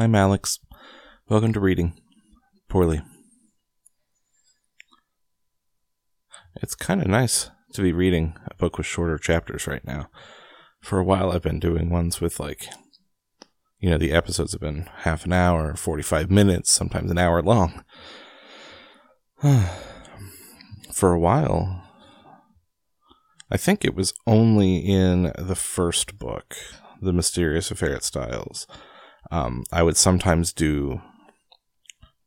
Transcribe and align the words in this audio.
I'm 0.00 0.14
Alex. 0.14 0.58
Welcome 1.28 1.52
to 1.52 1.60
Reading 1.60 1.92
Poorly. 2.70 3.02
It's 6.62 6.74
kind 6.74 7.02
of 7.02 7.08
nice 7.08 7.50
to 7.74 7.82
be 7.82 7.92
reading 7.92 8.34
a 8.50 8.54
book 8.54 8.78
with 8.78 8.86
shorter 8.86 9.18
chapters 9.18 9.66
right 9.66 9.84
now. 9.84 10.08
For 10.80 10.98
a 10.98 11.04
while, 11.04 11.30
I've 11.30 11.42
been 11.42 11.60
doing 11.60 11.90
ones 11.90 12.18
with 12.18 12.40
like, 12.40 12.66
you 13.78 13.90
know, 13.90 13.98
the 13.98 14.12
episodes 14.12 14.52
have 14.52 14.62
been 14.62 14.88
half 15.00 15.26
an 15.26 15.34
hour, 15.34 15.76
45 15.76 16.30
minutes, 16.30 16.72
sometimes 16.72 17.10
an 17.10 17.18
hour 17.18 17.42
long. 17.42 17.84
For 20.94 21.12
a 21.12 21.20
while, 21.20 21.84
I 23.50 23.58
think 23.58 23.84
it 23.84 23.94
was 23.94 24.14
only 24.26 24.78
in 24.78 25.30
the 25.36 25.54
first 25.54 26.18
book, 26.18 26.56
The 27.02 27.12
Mysterious 27.12 27.70
Affair 27.70 27.96
at 27.96 28.02
Styles. 28.02 28.66
Um, 29.30 29.64
I 29.72 29.82
would 29.82 29.96
sometimes 29.96 30.52
do 30.52 31.00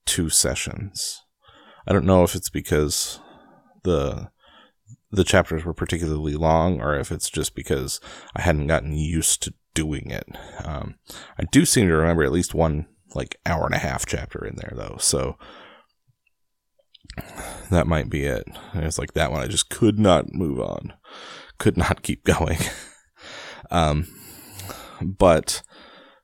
two 0.05 0.29
sessions. 0.29 1.21
I 1.87 1.93
don't 1.93 2.05
know 2.05 2.23
if 2.23 2.35
it's 2.35 2.49
because 2.49 3.19
the 3.83 4.31
the 5.11 5.23
chapters 5.23 5.63
were 5.63 5.75
particularly 5.75 6.33
long 6.33 6.81
or 6.81 6.97
if 6.97 7.11
it's 7.11 7.29
just 7.29 7.53
because 7.53 8.01
I 8.35 8.41
hadn't 8.41 8.67
gotten 8.67 8.93
used 8.93 9.43
to 9.43 9.53
doing 9.75 10.09
it. 10.09 10.27
Um, 10.63 10.95
I 11.37 11.43
do 11.51 11.65
seem 11.65 11.87
to 11.87 11.95
remember 11.95 12.23
at 12.23 12.31
least 12.31 12.55
one 12.55 12.87
like 13.13 13.39
hour 13.45 13.65
and 13.65 13.75
a 13.75 13.79
half 13.79 14.07
chapter 14.07 14.43
in 14.43 14.55
there 14.55 14.73
though, 14.75 14.97
so 14.99 15.37
that 17.69 17.85
might 17.85 18.09
be 18.09 18.23
it. 18.25 18.43
It's 18.73 18.97
like 18.97 19.13
that 19.13 19.31
one 19.31 19.41
I 19.41 19.47
just 19.47 19.69
could 19.69 19.99
not 19.99 20.33
move 20.33 20.59
on, 20.59 20.93
could 21.59 21.77
not 21.77 22.01
keep 22.01 22.23
going. 22.25 22.57
um, 23.69 24.07
but 25.01 25.61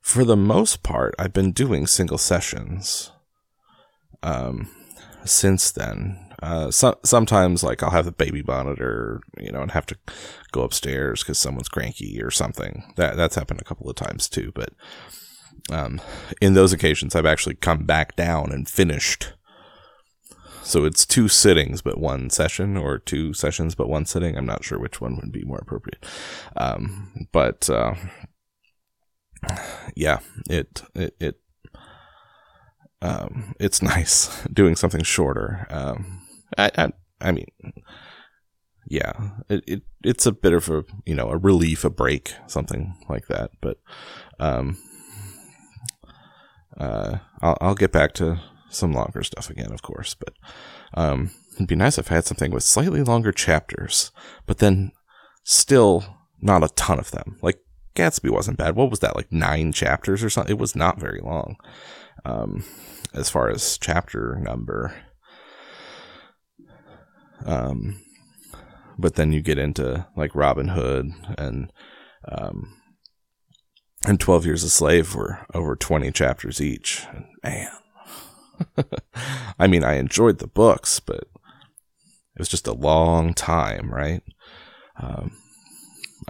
for 0.00 0.24
the 0.24 0.36
most 0.36 0.82
part, 0.82 1.14
I've 1.18 1.32
been 1.32 1.52
doing 1.52 1.86
single 1.86 2.18
sessions. 2.18 3.12
Um, 4.22 4.68
since 5.24 5.70
then, 5.70 6.30
uh, 6.42 6.70
so, 6.70 6.98
sometimes 7.04 7.62
like 7.62 7.82
I'll 7.82 7.90
have 7.90 8.06
the 8.06 8.12
baby 8.12 8.42
monitor, 8.42 9.20
you 9.38 9.52
know, 9.52 9.60
and 9.60 9.70
have 9.72 9.86
to 9.86 9.96
go 10.52 10.62
upstairs 10.62 11.22
because 11.22 11.38
someone's 11.38 11.68
cranky 11.68 12.20
or 12.22 12.30
something. 12.30 12.92
That 12.96 13.16
that's 13.16 13.34
happened 13.34 13.60
a 13.60 13.64
couple 13.64 13.88
of 13.90 13.96
times 13.96 14.28
too. 14.28 14.52
But 14.54 14.70
um, 15.70 16.00
in 16.40 16.54
those 16.54 16.72
occasions, 16.72 17.14
I've 17.14 17.26
actually 17.26 17.56
come 17.56 17.84
back 17.84 18.16
down 18.16 18.52
and 18.52 18.68
finished. 18.68 19.34
So 20.62 20.84
it's 20.84 21.04
two 21.04 21.28
sittings 21.28 21.82
but 21.82 21.98
one 21.98 22.30
session, 22.30 22.76
or 22.76 22.98
two 22.98 23.34
sessions 23.34 23.74
but 23.74 23.88
one 23.88 24.06
sitting. 24.06 24.36
I'm 24.36 24.46
not 24.46 24.64
sure 24.64 24.78
which 24.78 25.00
one 25.00 25.16
would 25.16 25.32
be 25.32 25.44
more 25.44 25.58
appropriate. 25.58 26.06
Um, 26.56 27.26
but 27.32 27.68
uh, 27.68 27.94
yeah, 29.94 30.18
it 30.48 30.82
it, 30.94 31.14
it 31.20 31.40
um, 33.02 33.54
it's 33.58 33.82
nice 33.82 34.44
doing 34.52 34.76
something 34.76 35.02
shorter. 35.02 35.66
Um, 35.70 36.26
I, 36.58 36.70
I, 36.76 36.92
I 37.20 37.32
mean, 37.32 37.46
yeah, 38.86 39.12
it, 39.48 39.64
it, 39.66 39.82
it's 40.02 40.26
a 40.26 40.32
bit 40.32 40.52
of 40.52 40.68
a, 40.68 40.84
you 41.06 41.14
know, 41.14 41.30
a 41.30 41.36
relief, 41.36 41.84
a 41.84 41.90
break, 41.90 42.34
something 42.46 42.96
like 43.08 43.26
that. 43.28 43.50
But, 43.60 43.78
um, 44.38 44.78
uh, 46.78 47.18
I'll, 47.40 47.58
I'll 47.60 47.74
get 47.74 47.92
back 47.92 48.12
to 48.14 48.40
some 48.70 48.92
longer 48.92 49.22
stuff 49.22 49.50
again, 49.50 49.72
of 49.72 49.82
course, 49.82 50.14
but, 50.14 50.34
um, 50.94 51.30
it'd 51.54 51.68
be 51.68 51.76
nice 51.76 51.98
if 51.98 52.10
I 52.10 52.16
had 52.16 52.24
something 52.24 52.50
with 52.50 52.62
slightly 52.64 53.02
longer 53.02 53.32
chapters, 53.32 54.10
but 54.46 54.58
then 54.58 54.92
still 55.44 56.04
not 56.40 56.64
a 56.64 56.68
ton 56.68 56.98
of 56.98 57.10
them. 57.10 57.38
Like 57.42 57.60
Gatsby 57.94 58.30
wasn't 58.30 58.58
bad. 58.58 58.76
What 58.76 58.90
was 58.90 59.00
that? 59.00 59.16
Like 59.16 59.32
nine 59.32 59.72
chapters 59.72 60.22
or 60.22 60.30
something? 60.30 60.52
It 60.52 60.60
was 60.60 60.76
not 60.76 61.00
very 61.00 61.20
long. 61.20 61.56
Um, 62.24 62.64
as 63.14 63.30
far 63.30 63.50
as 63.50 63.78
chapter 63.78 64.36
number. 64.40 64.94
Um, 67.44 68.00
but 68.98 69.14
then 69.14 69.32
you 69.32 69.40
get 69.40 69.58
into 69.58 70.06
like 70.16 70.34
Robin 70.34 70.68
Hood 70.68 71.10
and 71.38 71.72
um, 72.28 72.76
and 74.06 74.20
Twelve 74.20 74.44
Years 74.44 74.62
a 74.62 74.68
Slave 74.68 75.14
were 75.14 75.46
over 75.54 75.74
twenty 75.74 76.10
chapters 76.10 76.60
each. 76.60 77.06
And 77.12 77.24
man, 77.42 77.70
I 79.58 79.66
mean, 79.66 79.84
I 79.84 79.94
enjoyed 79.94 80.38
the 80.38 80.46
books, 80.46 81.00
but 81.00 81.20
it 81.20 82.38
was 82.38 82.48
just 82.48 82.66
a 82.66 82.72
long 82.72 83.32
time, 83.34 83.92
right? 83.92 84.22
Um, 85.00 85.32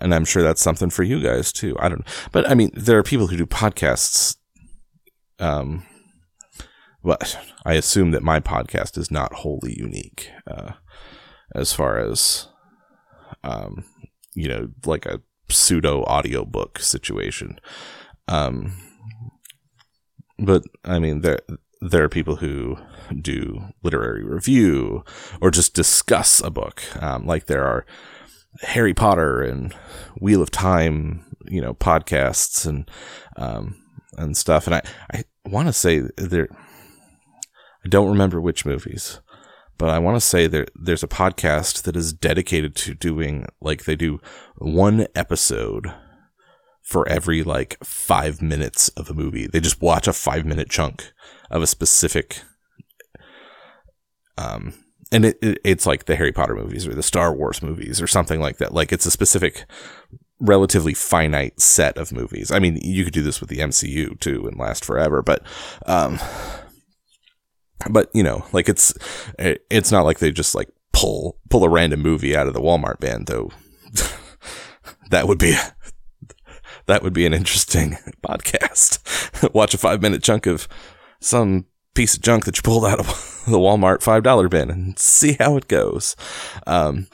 and 0.00 0.14
I'm 0.14 0.24
sure 0.24 0.42
that's 0.42 0.62
something 0.62 0.90
for 0.90 1.02
you 1.02 1.20
guys 1.20 1.52
too. 1.52 1.76
I 1.78 1.88
don't, 1.88 2.00
know. 2.00 2.12
but 2.32 2.48
I 2.48 2.54
mean, 2.54 2.70
there 2.74 2.98
are 2.98 3.02
people 3.02 3.26
who 3.26 3.36
do 3.36 3.46
podcasts, 3.46 4.36
um, 5.38 5.86
but 7.02 7.38
I 7.64 7.74
assume 7.74 8.10
that 8.12 8.22
my 8.22 8.40
podcast 8.40 8.98
is 8.98 9.10
not 9.10 9.32
wholly 9.34 9.74
unique 9.78 10.30
uh, 10.46 10.72
as 11.54 11.72
far 11.72 11.98
as 11.98 12.48
um, 13.44 13.84
you 14.34 14.48
know, 14.48 14.68
like 14.84 15.06
a 15.06 15.20
pseudo 15.48 16.02
audiobook 16.04 16.78
situation. 16.78 17.58
Um, 18.28 18.72
but 20.38 20.62
I 20.84 20.98
mean, 20.98 21.20
there 21.20 21.40
there 21.80 22.04
are 22.04 22.08
people 22.08 22.36
who 22.36 22.76
do 23.20 23.60
literary 23.82 24.22
review 24.22 25.04
or 25.40 25.50
just 25.50 25.74
discuss 25.74 26.40
a 26.40 26.50
book. 26.50 26.82
Um, 27.02 27.26
like 27.26 27.46
there 27.46 27.64
are 27.64 27.86
Harry 28.62 28.94
Potter 28.94 29.42
and 29.42 29.74
Wheel 30.20 30.42
of 30.42 30.50
Time, 30.50 31.24
you 31.46 31.60
know, 31.60 31.74
podcasts 31.74 32.66
and 32.66 32.90
um, 33.36 33.76
and 34.16 34.36
stuff. 34.36 34.66
And 34.66 34.74
I 34.74 34.82
I 35.12 35.24
want 35.44 35.68
to 35.68 35.72
say 35.72 36.02
there 36.16 36.48
I 37.84 37.88
don't 37.88 38.10
remember 38.10 38.40
which 38.40 38.66
movies, 38.66 39.20
but 39.78 39.88
I 39.88 39.98
want 39.98 40.16
to 40.16 40.20
say 40.20 40.46
there 40.46 40.66
there's 40.74 41.02
a 41.02 41.08
podcast 41.08 41.82
that 41.82 41.96
is 41.96 42.12
dedicated 42.12 42.74
to 42.76 42.94
doing 42.94 43.46
like 43.60 43.84
they 43.84 43.96
do 43.96 44.20
one 44.56 45.06
episode 45.14 45.92
for 46.82 47.08
every 47.08 47.42
like 47.42 47.78
five 47.84 48.42
minutes 48.42 48.88
of 48.90 49.08
a 49.08 49.14
movie. 49.14 49.46
They 49.46 49.60
just 49.60 49.80
watch 49.80 50.08
a 50.08 50.12
five 50.12 50.44
minute 50.44 50.68
chunk 50.68 51.12
of 51.50 51.62
a 51.62 51.66
specific 51.66 52.42
um 54.36 54.74
and 55.12 55.24
it, 55.24 55.38
it, 55.42 55.58
it's 55.64 55.86
like 55.86 56.04
the 56.04 56.16
Harry 56.16 56.32
Potter 56.32 56.54
movies 56.54 56.86
or 56.86 56.94
the 56.94 57.02
Star 57.02 57.34
Wars 57.34 57.62
movies 57.62 58.00
or 58.00 58.06
something 58.06 58.40
like 58.40 58.58
that. 58.58 58.72
Like 58.72 58.92
it's 58.92 59.06
a 59.06 59.10
specific 59.10 59.64
relatively 60.38 60.94
finite 60.94 61.60
set 61.60 61.98
of 61.98 62.12
movies. 62.12 62.50
I 62.50 62.58
mean, 62.58 62.78
you 62.82 63.04
could 63.04 63.12
do 63.12 63.22
this 63.22 63.40
with 63.40 63.50
the 63.50 63.58
MCU 63.58 64.18
too 64.20 64.46
and 64.46 64.58
last 64.58 64.84
forever, 64.84 65.22
but 65.22 65.42
um 65.86 66.18
but 67.88 68.10
you 68.12 68.22
know, 68.22 68.44
like 68.52 68.68
it's 68.68 68.94
it's 69.38 69.90
not 69.90 70.04
like 70.04 70.18
they 70.18 70.30
just 70.30 70.54
like 70.54 70.68
pull 70.92 71.38
pull 71.48 71.64
a 71.64 71.68
random 71.68 72.00
movie 72.00 72.36
out 72.36 72.46
of 72.46 72.54
the 72.54 72.60
Walmart 72.60 73.00
bin, 73.00 73.24
though. 73.24 73.50
that 75.10 75.26
would 75.26 75.38
be 75.38 75.56
that 76.86 77.02
would 77.02 77.12
be 77.12 77.26
an 77.26 77.34
interesting 77.34 77.96
podcast. 78.22 79.52
Watch 79.54 79.74
a 79.74 79.78
five 79.78 80.02
minute 80.02 80.22
chunk 80.22 80.46
of 80.46 80.68
some 81.20 81.66
piece 81.94 82.14
of 82.14 82.22
junk 82.22 82.44
that 82.44 82.56
you 82.56 82.62
pulled 82.62 82.84
out 82.84 83.00
of 83.00 83.06
the 83.46 83.58
Walmart 83.58 84.02
five 84.02 84.22
dollar 84.22 84.48
bin 84.48 84.70
and 84.70 84.98
see 84.98 85.36
how 85.38 85.56
it 85.56 85.68
goes. 85.68 86.16
Um, 86.66 87.06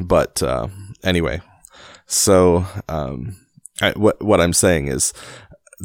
but 0.00 0.42
uh, 0.42 0.68
anyway, 1.02 1.40
so 2.06 2.66
um, 2.88 3.36
I, 3.80 3.92
what 3.92 4.22
what 4.22 4.40
I'm 4.40 4.52
saying 4.52 4.88
is 4.88 5.12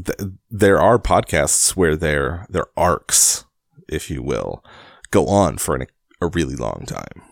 th- 0.05 0.31
there 0.49 0.79
are 0.79 0.99
podcasts 0.99 1.75
where 1.75 1.95
their 1.95 2.45
their 2.49 2.67
arcs, 2.77 3.45
if 3.89 4.09
you 4.09 4.21
will, 4.21 4.63
go 5.11 5.27
on 5.27 5.57
for 5.57 5.75
an, 5.75 5.87
a 6.21 6.27
really 6.27 6.55
long 6.55 6.85
time. 6.85 7.23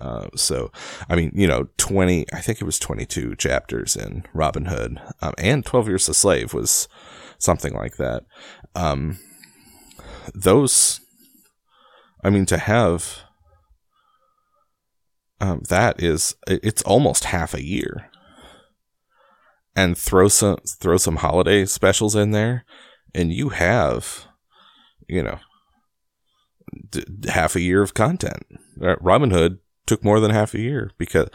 Uh, 0.00 0.28
so, 0.34 0.72
I 1.08 1.14
mean, 1.14 1.30
you 1.36 1.46
know, 1.46 1.68
20, 1.76 2.26
I 2.32 2.40
think 2.40 2.60
it 2.60 2.64
was 2.64 2.80
22 2.80 3.36
chapters 3.36 3.94
in 3.94 4.24
Robin 4.34 4.64
Hood, 4.64 5.00
um, 5.22 5.34
and 5.38 5.64
12 5.64 5.86
Years 5.86 6.08
a 6.08 6.14
Slave 6.14 6.52
was 6.52 6.88
something 7.38 7.74
like 7.74 7.96
that. 7.96 8.24
Um, 8.74 9.18
those, 10.32 11.00
I 12.22 12.30
mean, 12.30 12.46
to 12.46 12.58
have 12.58 13.24
um, 15.40 15.62
that 15.68 16.02
is, 16.02 16.34
it's 16.46 16.82
almost 16.82 17.24
half 17.24 17.54
a 17.54 17.64
year 17.64 18.10
and 19.76 19.98
throw 19.98 20.28
some 20.28 20.56
throw 20.66 20.96
some 20.96 21.16
holiday 21.16 21.66
specials 21.66 22.14
in 22.14 22.30
there, 22.30 22.64
and 23.14 23.32
you 23.32 23.50
have, 23.50 24.26
you 25.08 25.22
know, 25.22 25.38
d- 26.90 27.04
half 27.28 27.56
a 27.56 27.60
year 27.60 27.82
of 27.82 27.94
content. 27.94 28.44
Uh, 28.80 28.96
Robin 29.00 29.30
Hood 29.30 29.58
took 29.86 30.04
more 30.04 30.20
than 30.20 30.30
half 30.30 30.54
a 30.54 30.60
year 30.60 30.92
because, 30.98 31.28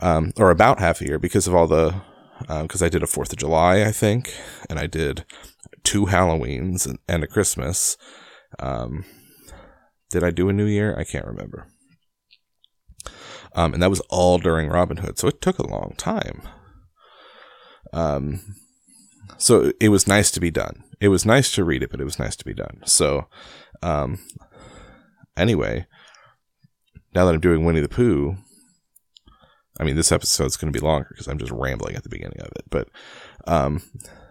um, 0.00 0.32
or 0.38 0.50
about 0.50 0.78
half 0.78 1.00
a 1.00 1.06
year 1.06 1.18
because 1.18 1.46
of 1.46 1.54
all 1.54 1.66
the, 1.66 1.94
because 2.40 2.82
um, 2.82 2.86
I 2.86 2.88
did 2.88 3.02
a 3.02 3.06
Fourth 3.06 3.32
of 3.32 3.38
July, 3.38 3.82
I 3.82 3.92
think, 3.92 4.34
and 4.70 4.78
I 4.78 4.86
did 4.86 5.24
two 5.84 6.06
Halloweens 6.06 6.86
and, 6.86 6.98
and 7.08 7.24
a 7.24 7.26
Christmas. 7.26 7.96
Um, 8.58 9.04
did 10.10 10.22
I 10.22 10.30
do 10.30 10.48
a 10.48 10.52
New 10.52 10.66
Year? 10.66 10.96
I 10.98 11.04
can't 11.04 11.26
remember. 11.26 11.68
Um, 13.54 13.74
and 13.74 13.82
that 13.82 13.90
was 13.90 14.00
all 14.08 14.38
during 14.38 14.68
Robin 14.68 14.98
Hood, 14.98 15.18
so 15.18 15.28
it 15.28 15.40
took 15.40 15.58
a 15.58 15.66
long 15.66 15.94
time. 15.96 16.42
Um, 17.92 18.40
so 19.36 19.72
it 19.80 19.90
was 19.90 20.06
nice 20.06 20.30
to 20.32 20.40
be 20.40 20.50
done. 20.50 20.84
It 21.00 21.08
was 21.08 21.26
nice 21.26 21.52
to 21.52 21.64
read 21.64 21.82
it, 21.82 21.90
but 21.90 22.00
it 22.00 22.04
was 22.04 22.18
nice 22.18 22.36
to 22.36 22.44
be 22.44 22.54
done. 22.54 22.80
So, 22.84 23.26
um, 23.82 24.18
anyway, 25.36 25.86
now 27.14 27.24
that 27.24 27.34
I'm 27.34 27.40
doing 27.40 27.64
Winnie 27.64 27.80
the 27.80 27.88
Pooh, 27.88 28.36
I 29.80 29.84
mean, 29.84 29.96
this 29.96 30.12
episode's 30.12 30.56
going 30.56 30.72
to 30.72 30.78
be 30.78 30.84
longer 30.84 31.08
because 31.10 31.26
I'm 31.26 31.38
just 31.38 31.52
rambling 31.52 31.96
at 31.96 32.02
the 32.02 32.08
beginning 32.08 32.40
of 32.40 32.48
it. 32.54 32.64
But 32.70 32.88
um, 33.46 33.82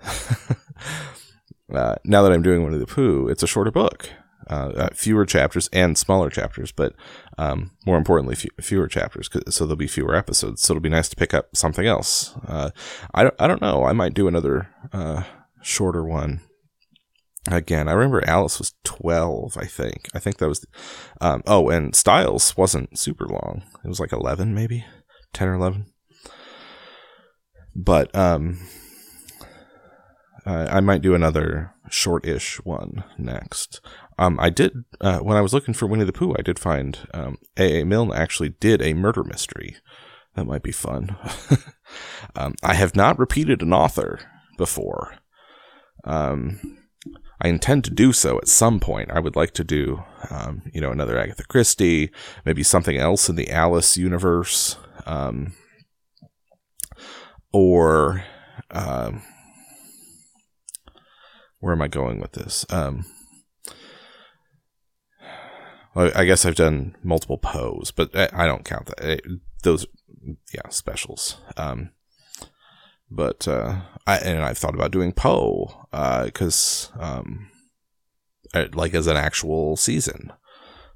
uh, 1.73 1.95
now 2.03 2.21
that 2.23 2.31
I'm 2.31 2.41
doing 2.41 2.63
Winnie 2.63 2.77
the 2.77 2.85
Pooh, 2.85 3.27
it's 3.27 3.43
a 3.43 3.47
shorter 3.47 3.71
book, 3.71 4.09
uh, 4.49 4.71
uh 4.75 4.89
fewer 4.93 5.25
chapters 5.25 5.69
and 5.71 5.97
smaller 5.97 6.29
chapters, 6.29 6.71
but 6.71 6.93
um, 7.37 7.71
more 7.85 7.97
importantly, 7.97 8.35
fewer 8.59 8.87
chapters. 8.87 9.29
So 9.49 9.65
there'll 9.65 9.77
be 9.77 9.87
fewer 9.87 10.15
episodes. 10.15 10.61
So 10.61 10.73
it'll 10.73 10.81
be 10.81 10.89
nice 10.89 11.09
to 11.09 11.15
pick 11.15 11.33
up 11.33 11.55
something 11.55 11.85
else. 11.85 12.35
Uh, 12.47 12.71
I 13.13 13.23
don't, 13.23 13.35
I 13.39 13.47
don't 13.47 13.61
know. 13.61 13.85
I 13.85 13.93
might 13.93 14.13
do 14.13 14.27
another 14.27 14.69
uh, 14.93 15.23
shorter 15.61 16.03
one 16.03 16.41
again. 17.49 17.87
I 17.87 17.93
remember 17.93 18.27
Alice 18.27 18.59
was 18.59 18.73
12, 18.83 19.57
I 19.57 19.65
think. 19.65 20.09
I 20.13 20.19
think 20.19 20.37
that 20.37 20.47
was, 20.47 20.65
um, 21.19 21.41
oh, 21.47 21.69
and 21.69 21.95
Styles 21.95 22.55
wasn't 22.57 22.97
super 22.97 23.25
long. 23.25 23.63
It 23.83 23.87
was 23.87 23.99
like 23.99 24.11
11, 24.11 24.53
maybe 24.53 24.85
10 25.33 25.47
or 25.47 25.53
11. 25.55 25.87
But, 27.75 28.13
um, 28.15 28.59
I 30.45 30.79
might 30.79 31.01
do 31.01 31.13
another 31.13 31.73
short-ish 31.89 32.57
one 32.63 33.03
next. 33.17 33.81
Um, 34.17 34.39
I 34.39 34.49
did 34.49 34.85
uh, 34.99 35.19
when 35.19 35.37
I 35.37 35.41
was 35.41 35.53
looking 35.53 35.73
for 35.73 35.87
Winnie 35.87 36.03
the 36.03 36.13
Pooh. 36.13 36.35
I 36.37 36.41
did 36.41 36.59
find 36.59 36.97
um, 37.13 37.37
A. 37.57 37.81
A. 37.81 37.85
Milne 37.85 38.13
actually 38.13 38.49
did 38.49 38.81
a 38.81 38.93
murder 38.93 39.23
mystery. 39.23 39.77
That 40.35 40.45
might 40.45 40.63
be 40.63 40.71
fun. 40.71 41.15
um, 42.35 42.55
I 42.63 42.75
have 42.75 42.95
not 42.95 43.19
repeated 43.19 43.61
an 43.61 43.73
author 43.73 44.19
before. 44.57 45.15
Um, 46.03 46.77
I 47.41 47.47
intend 47.47 47.83
to 47.85 47.91
do 47.91 48.13
so 48.13 48.37
at 48.37 48.47
some 48.47 48.79
point. 48.79 49.11
I 49.11 49.19
would 49.19 49.35
like 49.35 49.51
to 49.55 49.63
do, 49.63 50.03
um, 50.29 50.61
you 50.71 50.79
know, 50.79 50.91
another 50.91 51.17
Agatha 51.17 51.43
Christie, 51.43 52.11
maybe 52.45 52.63
something 52.63 52.97
else 52.97 53.27
in 53.27 53.35
the 53.35 53.49
Alice 53.49 53.97
universe, 53.97 54.77
um, 55.07 55.53
or 57.51 58.23
um, 58.69 59.23
where 61.61 61.73
am 61.73 61.81
I 61.81 61.87
going 61.87 62.19
with 62.19 62.33
this? 62.33 62.65
Um, 62.69 63.05
I 65.95 66.25
guess 66.25 66.45
I've 66.45 66.55
done 66.55 66.95
multiple 67.03 67.37
Poes, 67.37 67.91
but 67.91 68.15
I 68.15 68.45
don't 68.45 68.65
count 68.65 68.87
that. 68.87 69.21
those, 69.63 69.85
yeah, 70.53 70.69
specials. 70.69 71.37
Um, 71.57 71.91
but 73.09 73.47
uh, 73.47 73.81
I 74.07 74.17
and 74.19 74.41
I've 74.41 74.57
thought 74.57 74.73
about 74.73 74.91
doing 74.91 75.11
Poe 75.11 75.87
because 75.91 76.91
uh, 76.99 77.21
um, 77.21 77.49
like 78.73 78.93
as 78.93 79.07
an 79.07 79.17
actual 79.17 79.75
season 79.75 80.31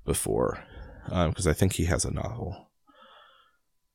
before 0.06 0.64
because 1.06 1.46
um, 1.46 1.50
I 1.50 1.54
think 1.54 1.74
he 1.74 1.86
has 1.86 2.06
a 2.06 2.12
novel. 2.12 2.72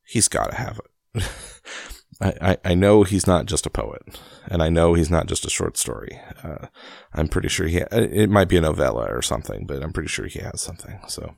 He's 0.05 0.27
got 0.27 0.51
to 0.51 0.55
have 0.55 0.79
it. 1.15 1.23
I, 2.21 2.57
I, 2.63 2.75
know 2.75 3.01
he's 3.03 3.25
not 3.25 3.47
just 3.47 3.65
a 3.65 3.71
poet, 3.71 4.03
and 4.45 4.61
I 4.61 4.69
know 4.69 4.93
he's 4.93 5.09
not 5.09 5.25
just 5.25 5.45
a 5.45 5.49
short 5.49 5.75
story. 5.75 6.19
Uh, 6.43 6.67
I'm 7.13 7.27
pretty 7.27 7.47
sure 7.47 7.65
he 7.65 7.79
ha- 7.79 7.87
it 7.91 8.29
might 8.29 8.47
be 8.47 8.57
a 8.57 8.61
novella 8.61 9.05
or 9.05 9.23
something, 9.23 9.65
but 9.65 9.81
I'm 9.81 9.91
pretty 9.91 10.09
sure 10.09 10.27
he 10.27 10.39
has 10.39 10.61
something. 10.61 10.99
So, 11.07 11.33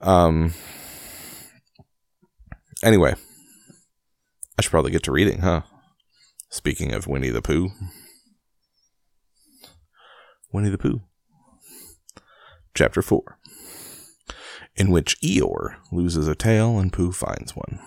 um, 0.00 0.54
anyway, 2.84 3.16
I 4.56 4.62
should 4.62 4.70
probably 4.70 4.92
get 4.92 5.02
to 5.04 5.12
reading, 5.12 5.40
huh? 5.40 5.62
Speaking 6.50 6.92
of 6.92 7.08
Winnie 7.08 7.30
the 7.30 7.42
Pooh. 7.42 7.70
Winnie 10.52 10.70
the 10.70 10.78
Pooh. 10.78 11.02
Chapter 12.74 13.02
4 13.02 13.38
In 14.76 14.90
which 14.90 15.20
Eeyore 15.20 15.76
loses 15.90 16.28
a 16.28 16.36
tail 16.36 16.78
and 16.78 16.92
Pooh 16.92 17.10
finds 17.10 17.56
one. 17.56 17.80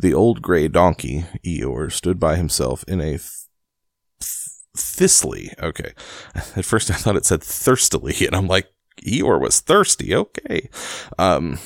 The 0.00 0.14
old 0.14 0.42
gray 0.42 0.68
donkey, 0.68 1.26
Eeyore, 1.44 1.90
stood 1.90 2.20
by 2.20 2.36
himself 2.36 2.84
in 2.86 3.00
a 3.00 3.18
th- 3.18 3.30
thistly. 4.76 5.52
Okay. 5.60 5.92
At 6.34 6.64
first 6.64 6.88
I 6.90 6.94
thought 6.94 7.16
it 7.16 7.26
said 7.26 7.42
thirstily, 7.42 8.14
and 8.24 8.36
I'm 8.36 8.46
like, 8.46 8.68
Eeyore 9.02 9.40
was 9.40 9.58
thirsty. 9.58 10.14
Okay. 10.14 10.68
Um, 11.18 11.58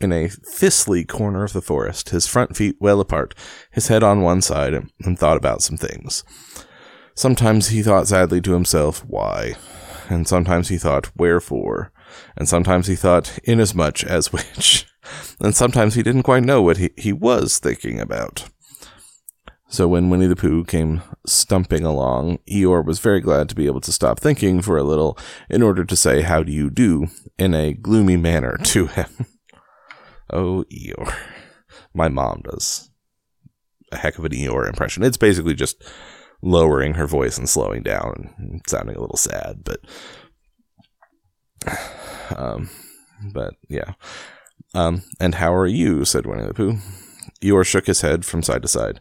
in 0.00 0.12
a 0.12 0.28
thistly 0.28 1.04
corner 1.04 1.44
of 1.44 1.52
the 1.52 1.62
forest, 1.62 2.10
his 2.10 2.26
front 2.26 2.56
feet 2.56 2.74
well 2.80 3.00
apart, 3.00 3.32
his 3.70 3.86
head 3.86 4.02
on 4.02 4.22
one 4.22 4.42
side, 4.42 4.74
and 5.04 5.16
thought 5.16 5.36
about 5.36 5.62
some 5.62 5.76
things. 5.76 6.24
Sometimes 7.14 7.68
he 7.68 7.82
thought 7.82 8.08
sadly 8.08 8.40
to 8.40 8.54
himself, 8.54 9.04
Why? 9.06 9.54
And 10.08 10.26
sometimes 10.26 10.68
he 10.68 10.78
thought, 10.78 11.16
Wherefore? 11.16 11.92
And 12.36 12.48
sometimes 12.48 12.86
he 12.86 12.96
thought, 12.96 13.38
Inasmuch 13.44 14.04
as 14.04 14.32
which? 14.32 14.86
And 15.40 15.54
sometimes 15.54 15.94
he 15.96 16.02
didn't 16.04 16.22
quite 16.22 16.44
know 16.44 16.62
what 16.62 16.76
he, 16.76 16.90
he 16.96 17.12
was 17.12 17.58
thinking 17.58 17.98
about. 17.98 18.48
So 19.68 19.88
when 19.88 20.10
Winnie 20.10 20.28
the 20.28 20.36
Pooh 20.36 20.64
came 20.64 21.02
stumping 21.26 21.82
along, 21.82 22.38
Eeyore 22.48 22.84
was 22.84 23.00
very 23.00 23.20
glad 23.20 23.48
to 23.48 23.56
be 23.56 23.66
able 23.66 23.80
to 23.80 23.90
stop 23.92 24.20
thinking 24.20 24.62
for 24.62 24.76
a 24.76 24.84
little 24.84 25.18
in 25.50 25.60
order 25.60 25.84
to 25.84 25.96
say, 25.96 26.22
How 26.22 26.44
do 26.44 26.52
you 26.52 26.70
do? 26.70 27.08
in 27.38 27.54
a 27.54 27.72
gloomy 27.72 28.16
manner 28.16 28.56
to 28.64 28.86
him. 28.86 29.08
Oh, 30.30 30.64
Eeyore. 30.72 31.14
My 31.92 32.08
mom 32.08 32.40
does 32.44 32.88
a 33.90 33.98
heck 33.98 34.16
of 34.16 34.24
an 34.24 34.32
Eeyore 34.32 34.66
impression. 34.66 35.02
It's 35.02 35.18
basically 35.18 35.52
just 35.52 35.84
lowering 36.40 36.94
her 36.94 37.06
voice 37.06 37.36
and 37.36 37.46
slowing 37.46 37.82
down 37.82 38.34
and 38.38 38.62
sounding 38.66 38.96
a 38.96 39.00
little 39.00 39.18
sad, 39.18 39.62
but 39.62 39.80
um 42.36 42.70
but 43.32 43.54
yeah. 43.68 43.94
Um 44.74 45.02
and 45.20 45.36
how 45.36 45.54
are 45.54 45.66
you? 45.66 46.04
said 46.04 46.26
Winnie 46.26 46.46
the 46.46 46.54
Pooh. 46.54 46.78
Eeyore 47.42 47.66
shook 47.66 47.86
his 47.86 48.00
head 48.00 48.24
from 48.24 48.42
side 48.42 48.62
to 48.62 48.68
side. 48.68 49.00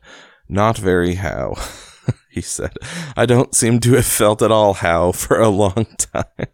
Not 0.50 0.78
very 0.78 1.16
how, 1.16 1.56
he 2.30 2.42
said. 2.42 2.74
I 3.16 3.26
don't 3.26 3.56
seem 3.56 3.80
to 3.82 3.94
have 3.94 4.06
felt 4.06 4.42
at 4.42 4.52
all 4.52 4.74
how 4.74 5.12
for 5.12 5.40
a 5.40 5.50
long 5.50 5.86
time. 5.98 6.48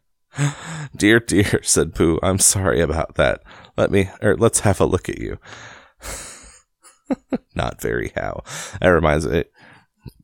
dear, 0.96 1.20
dear, 1.20 1.62
said 1.64 1.96
Pooh, 1.96 2.20
I'm 2.22 2.40
sorry 2.40 2.80
about 2.82 3.16
that. 3.16 3.42
Let 3.76 3.90
me, 3.90 4.10
or 4.22 4.36
let's 4.38 4.60
have 4.62 4.80
a 4.80 4.86
look 4.86 5.10
at 5.10 5.20
you. 5.20 5.40
Not 7.56 7.82
very 7.82 8.12
how. 8.16 8.44
That 8.82 8.90
reminds 8.90 9.26
me. 9.28 9.46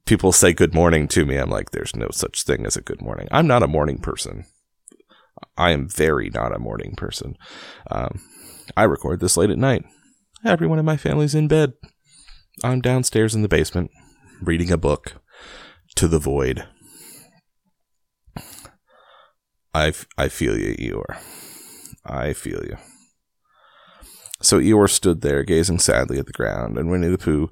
People 0.05 0.33
say 0.33 0.53
good 0.53 0.73
morning 0.73 1.07
to 1.09 1.25
me. 1.25 1.37
I'm 1.37 1.49
like, 1.49 1.71
there's 1.71 1.95
no 1.95 2.09
such 2.11 2.43
thing 2.43 2.65
as 2.65 2.75
a 2.75 2.81
good 2.81 3.01
morning. 3.01 3.29
I'm 3.31 3.47
not 3.47 3.63
a 3.63 3.67
morning 3.67 3.99
person. 3.99 4.43
I 5.57 5.71
am 5.71 5.87
very 5.87 6.29
not 6.29 6.55
a 6.55 6.59
morning 6.59 6.95
person. 6.95 7.37
Um, 7.89 8.21
I 8.75 8.83
record 8.83 9.19
this 9.19 9.37
late 9.37 9.49
at 9.49 9.57
night. 9.57 9.83
Everyone 10.45 10.79
in 10.79 10.85
my 10.85 10.97
family's 10.97 11.35
in 11.35 11.47
bed. 11.47 11.73
I'm 12.63 12.81
downstairs 12.81 13.33
in 13.33 13.41
the 13.41 13.47
basement 13.47 13.91
reading 14.41 14.71
a 14.71 14.77
book 14.77 15.21
to 15.95 16.07
the 16.07 16.19
void. 16.19 16.65
I, 19.73 19.93
I 20.17 20.27
feel 20.27 20.57
you, 20.57 20.75
Eeyore. 20.75 21.17
I 22.05 22.33
feel 22.33 22.63
you. 22.63 22.77
So 24.41 24.59
Eeyore 24.59 24.89
stood 24.89 25.21
there, 25.21 25.43
gazing 25.43 25.79
sadly 25.79 26.19
at 26.19 26.25
the 26.25 26.33
ground, 26.33 26.77
and 26.77 26.91
Winnie 26.91 27.07
the 27.07 27.17
Pooh 27.17 27.49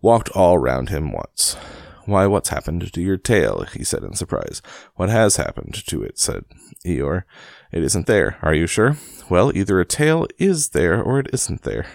walked 0.00 0.28
all 0.30 0.58
round 0.58 0.88
him 0.88 1.12
once. 1.12 1.56
Why, 2.04 2.26
what's 2.26 2.48
happened 2.48 2.92
to 2.92 3.00
your 3.00 3.16
tail? 3.16 3.64
he 3.72 3.84
said 3.84 4.02
in 4.02 4.14
surprise. 4.14 4.62
What 4.96 5.08
has 5.08 5.36
happened 5.36 5.74
to 5.86 6.02
it? 6.02 6.18
said 6.18 6.44
Eeyore. 6.84 7.24
It 7.70 7.82
isn't 7.84 8.06
there. 8.06 8.38
Are 8.42 8.54
you 8.54 8.66
sure? 8.66 8.96
Well, 9.28 9.56
either 9.56 9.80
a 9.80 9.84
tail 9.84 10.26
is 10.38 10.70
there 10.70 11.02
or 11.02 11.20
it 11.20 11.30
isn't 11.32 11.62
there. 11.62 11.86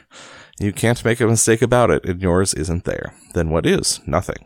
You 0.60 0.74
can't 0.74 1.06
make 1.06 1.20
a 1.20 1.28
mistake 1.28 1.62
about 1.62 1.92
it, 1.92 2.04
and 2.06 2.22
yours 2.22 2.54
isn't 2.56 2.86
there. 2.86 3.14
Then 3.34 3.50
what 3.50 3.66
is? 3.66 4.00
Nothing. 4.08 4.46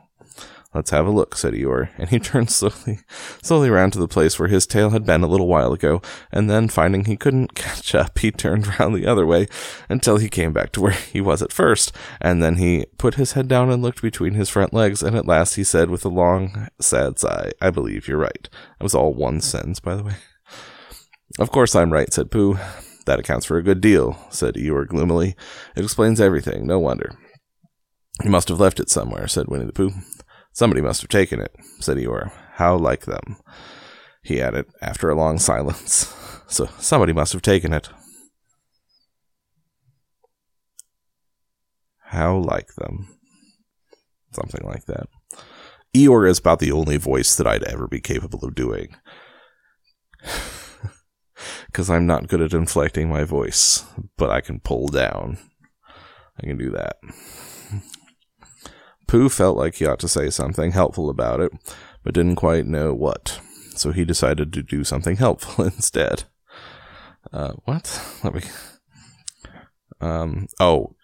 Let's 0.74 0.92
have 0.92 1.06
a 1.06 1.12
look, 1.12 1.36
said 1.36 1.54
Eeyore, 1.54 1.90
and 1.98 2.10
he 2.10 2.20
turned 2.20 2.50
slowly, 2.50 3.00
slowly 3.42 3.70
round 3.70 3.92
to 3.94 4.00
the 4.00 4.08
place 4.08 4.40
where 4.40 4.48
his 4.48 4.66
tail 4.66 4.92
had 4.92 5.06
been 5.06 5.22
a 5.22 5.28
little 5.28 5.48
while 5.48 5.74
ago, 5.74 6.02
and 6.32 6.50
then, 6.50 6.70
finding 6.70 7.06
he 7.06 7.18
couldn't 7.18 7.56
catch 7.56 7.94
up, 7.94 8.18
he 8.20 8.32
turned 8.32 8.80
round 8.80 8.96
the 8.96 9.06
other 9.06 9.26
way 9.26 9.48
until 9.90 10.18
he 10.18 10.30
came 10.30 10.54
back 10.54 10.72
to 10.72 10.82
where 10.82 10.92
he 10.92 11.20
was 11.20 11.42
at 11.42 11.52
first, 11.52 11.92
and 12.22 12.42
then 12.42 12.56
he 12.56 12.86
put 12.98 13.16
his 13.16 13.34
head 13.34 13.50
down 13.50 13.70
and 13.70 13.82
looked 13.82 14.02
between 14.02 14.34
his 14.34 14.50
front 14.50 14.74
legs, 14.74 15.04
and 15.04 15.16
at 15.16 15.28
last 15.28 15.56
he 15.56 15.64
said 15.64 15.90
with 15.90 16.06
a 16.06 16.10
long, 16.10 16.70
sad 16.80 17.20
sigh, 17.20 17.52
I 17.62 17.70
believe 17.70 18.08
you're 18.08 18.18
right. 18.18 18.48
That 18.80 18.84
was 18.84 18.96
all 18.96 19.14
one 19.14 19.42
sentence, 19.42 19.82
by 19.82 19.96
the 19.96 20.04
way. 20.04 20.16
Of 21.38 21.52
course 21.52 21.76
I'm 21.76 21.92
right, 21.92 22.12
said 22.14 22.32
Pooh. 22.32 22.58
That 23.06 23.20
accounts 23.20 23.46
for 23.46 23.58
a 23.58 23.64
good 23.64 23.82
deal, 23.82 24.18
said 24.30 24.56
Eeyore 24.56 24.88
gloomily. 24.88 25.36
It 25.76 25.84
explains 25.84 26.22
everything, 26.22 26.66
no 26.66 26.80
wonder. 26.80 27.18
You 28.24 28.30
must 28.30 28.50
have 28.50 28.60
left 28.60 28.80
it 28.80 28.90
somewhere, 28.90 29.28
said 29.28 29.48
Winnie 29.48 29.66
the 29.66 29.74
Pooh. 29.74 29.92
Somebody 30.54 30.82
must 30.82 31.02
have 31.02 31.10
taken 31.10 31.40
it, 31.40 31.56
said 31.80 31.98
Eeyore. 31.98 32.32
How 32.54 32.76
like 32.76 33.06
them, 33.06 33.38
he 34.22 34.42
added 34.42 34.66
after 34.82 35.10
a 35.10 35.16
long 35.16 35.40
silence. 35.50 36.14
So 36.48 36.70
somebody 36.80 37.14
must 37.14 37.34
have 37.34 37.42
taken 37.42 37.74
it. 37.74 37.90
How 42.06 42.36
like 42.38 42.76
them. 42.76 43.08
something 44.34 44.66
like 44.66 44.86
that. 44.86 45.08
Eeyore 45.94 46.30
is 46.30 46.40
about 46.40 46.60
the 46.60 46.72
only 46.72 46.98
voice 46.98 47.36
that 47.36 47.48
I'd 47.48 47.64
ever 47.64 47.88
be 47.88 48.02
capable 48.02 48.44
of 48.44 48.56
doing. 48.56 48.96
Because 51.68 51.90
I'm 51.90 52.06
not 52.06 52.28
good 52.28 52.42
at 52.42 52.54
inflecting 52.54 53.10
my 53.10 53.24
voice, 53.24 53.86
but 54.18 54.30
I 54.30 54.42
can 54.42 54.60
pull 54.60 54.90
down. 54.90 55.38
I 56.38 56.46
can 56.46 56.58
do 56.58 56.70
that. 56.72 56.98
Pooh 59.12 59.28
felt 59.28 59.58
like 59.58 59.76
he 59.76 59.86
ought 59.86 60.00
to 60.00 60.08
say 60.08 60.30
something 60.30 60.72
helpful 60.72 61.10
about 61.10 61.42
it, 61.42 61.52
but 62.02 62.14
didn't 62.14 62.38
quite 62.38 62.66
know 62.66 62.94
what. 62.94 63.42
So 63.76 63.92
he 63.92 64.06
decided 64.06 64.54
to 64.54 64.64
do 64.64 64.86
something 64.86 65.18
helpful 65.18 65.66
instead. 65.66 66.24
Uh, 67.34 67.52
what? 67.66 68.02
Let 68.24 68.36
me. 68.36 68.42
Um. 70.00 70.48
Oh, 70.62 70.96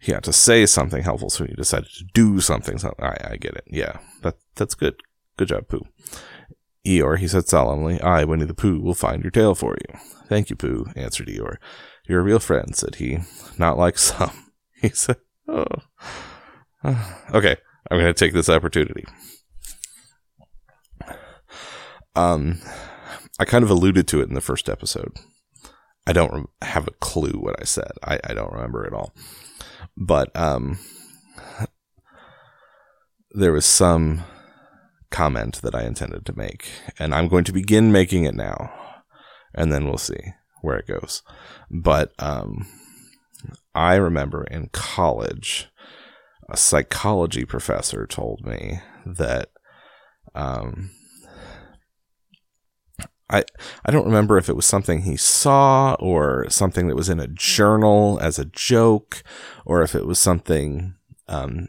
he 0.00 0.12
had 0.12 0.24
to 0.24 0.32
say 0.32 0.64
something 0.64 1.02
helpful, 1.02 1.28
so 1.28 1.44
he 1.44 1.52
decided 1.52 1.90
to 1.90 2.04
do 2.14 2.40
something. 2.40 2.78
I, 2.98 3.32
I 3.32 3.36
get 3.36 3.52
it. 3.52 3.64
Yeah, 3.66 3.98
that 4.22 4.36
that's 4.54 4.74
good. 4.74 5.02
Good 5.36 5.48
job, 5.48 5.68
Pooh. 5.68 5.86
Eeyore, 6.86 7.18
he 7.18 7.28
said 7.28 7.48
solemnly, 7.48 8.00
I, 8.00 8.24
Winnie 8.24 8.46
the 8.46 8.54
Pooh, 8.54 8.80
will 8.80 8.94
find 8.94 9.22
your 9.22 9.30
tail 9.30 9.54
for 9.54 9.76
you. 9.76 9.98
Thank 10.26 10.48
you, 10.48 10.56
Pooh, 10.56 10.86
answered 10.96 11.28
Eeyore. 11.28 11.56
You're 12.08 12.20
a 12.20 12.24
real 12.24 12.40
friend, 12.40 12.74
said 12.74 12.94
he. 12.94 13.18
Not 13.58 13.76
like 13.76 13.98
some. 13.98 14.32
He 14.80 14.88
said, 14.88 15.18
Oh. 15.46 15.66
Okay, 17.34 17.56
I'm 17.90 17.98
going 17.98 18.12
to 18.12 18.14
take 18.14 18.34
this 18.34 18.50
opportunity. 18.50 19.04
Um, 22.14 22.60
I 23.38 23.46
kind 23.46 23.64
of 23.64 23.70
alluded 23.70 24.06
to 24.08 24.20
it 24.20 24.28
in 24.28 24.34
the 24.34 24.42
first 24.42 24.68
episode. 24.68 25.16
I 26.06 26.12
don't 26.12 26.32
re- 26.32 26.44
have 26.68 26.86
a 26.86 26.92
clue 27.00 27.38
what 27.38 27.56
I 27.58 27.64
said. 27.64 27.92
I, 28.04 28.20
I 28.24 28.34
don't 28.34 28.52
remember 28.52 28.86
at 28.86 28.92
all. 28.92 29.14
But 29.96 30.34
um, 30.36 30.78
there 33.30 33.52
was 33.52 33.64
some 33.64 34.24
comment 35.10 35.62
that 35.62 35.74
I 35.74 35.84
intended 35.84 36.26
to 36.26 36.36
make, 36.36 36.68
and 36.98 37.14
I'm 37.14 37.28
going 37.28 37.44
to 37.44 37.52
begin 37.52 37.92
making 37.92 38.24
it 38.24 38.34
now, 38.34 38.72
and 39.54 39.72
then 39.72 39.86
we'll 39.86 39.98
see 39.98 40.34
where 40.60 40.76
it 40.76 40.86
goes. 40.86 41.22
But 41.70 42.12
um, 42.18 42.66
I 43.74 43.94
remember 43.94 44.44
in 44.44 44.68
college, 44.72 45.68
a 46.52 46.56
psychology 46.56 47.46
professor 47.46 48.06
told 48.06 48.44
me 48.44 48.80
that 49.06 49.48
um, 50.34 50.90
I 53.30 53.42
I 53.86 53.90
don't 53.90 54.04
remember 54.04 54.36
if 54.36 54.50
it 54.50 54.56
was 54.56 54.66
something 54.66 55.00
he 55.00 55.16
saw 55.16 55.94
or 55.94 56.46
something 56.50 56.88
that 56.88 56.94
was 56.94 57.08
in 57.08 57.18
a 57.18 57.26
journal 57.26 58.18
as 58.20 58.38
a 58.38 58.44
joke, 58.44 59.22
or 59.64 59.82
if 59.82 59.94
it 59.94 60.06
was 60.06 60.18
something 60.18 60.94
um, 61.26 61.68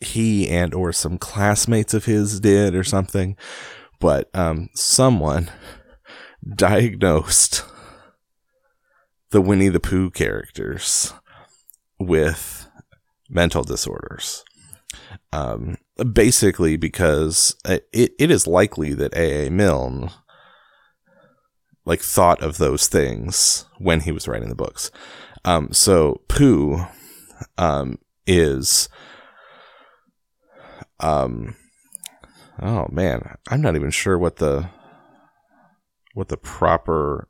he 0.00 0.48
and 0.48 0.72
or 0.72 0.92
some 0.92 1.18
classmates 1.18 1.92
of 1.92 2.06
his 2.06 2.40
did 2.40 2.74
or 2.74 2.84
something. 2.84 3.36
But 4.00 4.30
um, 4.34 4.70
someone 4.74 5.50
diagnosed 6.56 7.64
the 9.30 9.42
Winnie 9.42 9.68
the 9.68 9.80
Pooh 9.80 10.10
characters 10.10 11.12
with 11.98 12.65
mental 13.28 13.62
disorders. 13.62 14.44
Um, 15.32 15.76
basically, 16.12 16.76
because 16.76 17.56
it, 17.64 17.88
it 17.92 18.30
is 18.30 18.46
likely 18.46 18.94
that 18.94 19.14
A.A. 19.14 19.50
Milne 19.50 20.10
like 21.84 22.00
thought 22.00 22.42
of 22.42 22.58
those 22.58 22.88
things 22.88 23.66
when 23.78 24.00
he 24.00 24.12
was 24.12 24.26
writing 24.26 24.48
the 24.48 24.54
books. 24.54 24.90
Um, 25.44 25.72
so 25.72 26.22
Pooh 26.28 26.84
um, 27.56 27.98
is 28.26 28.88
um 31.00 31.54
oh 32.60 32.86
man, 32.90 33.36
I'm 33.48 33.60
not 33.60 33.76
even 33.76 33.90
sure 33.90 34.18
what 34.18 34.36
the 34.36 34.68
what 36.14 36.28
the 36.28 36.36
proper 36.36 37.28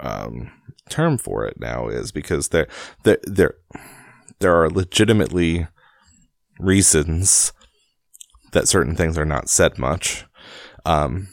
um 0.00 0.52
term 0.88 1.18
for 1.18 1.44
it 1.46 1.58
now 1.58 1.88
is 1.88 2.12
because 2.12 2.48
they're 2.48 2.68
there 3.02 3.18
there 3.24 3.54
there 4.38 4.54
are 4.54 4.70
legitimately 4.70 5.66
reasons 6.58 7.52
that 8.52 8.68
certain 8.68 8.94
things 8.96 9.18
are 9.18 9.24
not 9.24 9.48
said 9.48 9.78
much. 9.78 10.24
Um, 10.84 11.28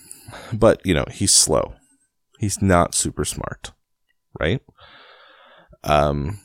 but 0.52 0.82
you 0.86 0.94
know, 0.94 1.06
he's 1.12 1.34
slow. 1.34 1.76
He's 2.40 2.62
not 2.62 2.96
super 2.96 3.24
smart, 3.24 3.72
right? 4.40 4.62
Um, 5.84 6.40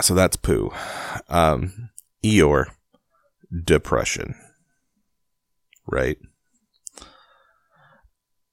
so 0.00 0.14
that's 0.14 0.36
Pooh. 0.36 0.70
Um, 1.28 1.90
Eeyore, 2.24 2.66
depression, 3.64 4.34
right? 5.86 6.18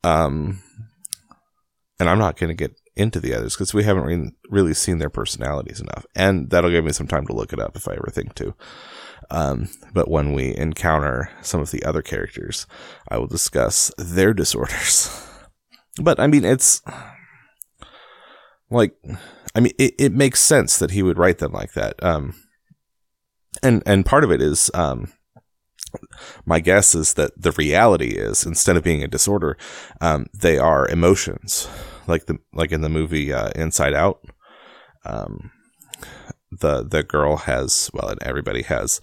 Um, 0.03 0.61
and 1.99 2.09
I'm 2.09 2.19
not 2.19 2.37
going 2.37 2.49
to 2.49 2.53
get 2.55 2.79
into 2.97 3.19
the 3.19 3.33
others 3.33 3.55
because 3.55 3.73
we 3.73 3.83
haven't 3.83 4.03
re- 4.03 4.31
really 4.49 4.73
seen 4.73 4.97
their 4.97 5.09
personalities 5.09 5.79
enough, 5.79 6.05
and 6.15 6.49
that'll 6.49 6.71
give 6.71 6.85
me 6.85 6.91
some 6.91 7.07
time 7.07 7.25
to 7.27 7.33
look 7.33 7.53
it 7.53 7.59
up 7.59 7.75
if 7.75 7.87
I 7.87 7.93
ever 7.93 8.09
think 8.11 8.35
to. 8.35 8.55
Um, 9.29 9.69
but 9.93 10.09
when 10.09 10.33
we 10.33 10.55
encounter 10.55 11.29
some 11.41 11.59
of 11.59 11.71
the 11.71 11.83
other 11.83 12.01
characters, 12.01 12.65
I 13.09 13.17
will 13.17 13.27
discuss 13.27 13.91
their 13.97 14.33
disorders. 14.41 15.09
But 16.01 16.19
I 16.19 16.27
mean, 16.27 16.45
it's 16.45 16.81
like, 18.69 18.95
I 19.55 19.59
mean, 19.59 19.73
it, 19.77 19.95
it 19.97 20.13
makes 20.13 20.39
sense 20.39 20.77
that 20.77 20.91
he 20.91 21.03
would 21.03 21.17
write 21.17 21.39
them 21.39 21.51
like 21.51 21.73
that. 21.73 22.01
Um, 22.03 22.35
and 23.63 23.81
and 23.85 24.05
part 24.05 24.23
of 24.23 24.31
it 24.31 24.41
is, 24.41 24.69
um, 24.73 25.11
my 26.45 26.59
guess 26.59 26.93
is 26.93 27.13
that 27.15 27.31
the 27.41 27.51
reality 27.53 28.09
is 28.09 28.45
instead 28.45 28.77
of 28.77 28.83
being 28.83 29.03
a 29.03 29.07
disorder, 29.07 29.57
um, 30.01 30.27
they 30.33 30.57
are 30.57 30.87
emotions, 30.87 31.67
like 32.07 32.25
the 32.25 32.39
like 32.53 32.71
in 32.71 32.81
the 32.81 32.89
movie 32.89 33.33
uh, 33.33 33.49
Inside 33.55 33.93
Out. 33.93 34.23
Um, 35.05 35.51
the 36.51 36.83
the 36.83 37.03
girl 37.03 37.37
has 37.37 37.89
well, 37.93 38.09
and 38.09 38.21
everybody 38.23 38.63
has 38.63 38.99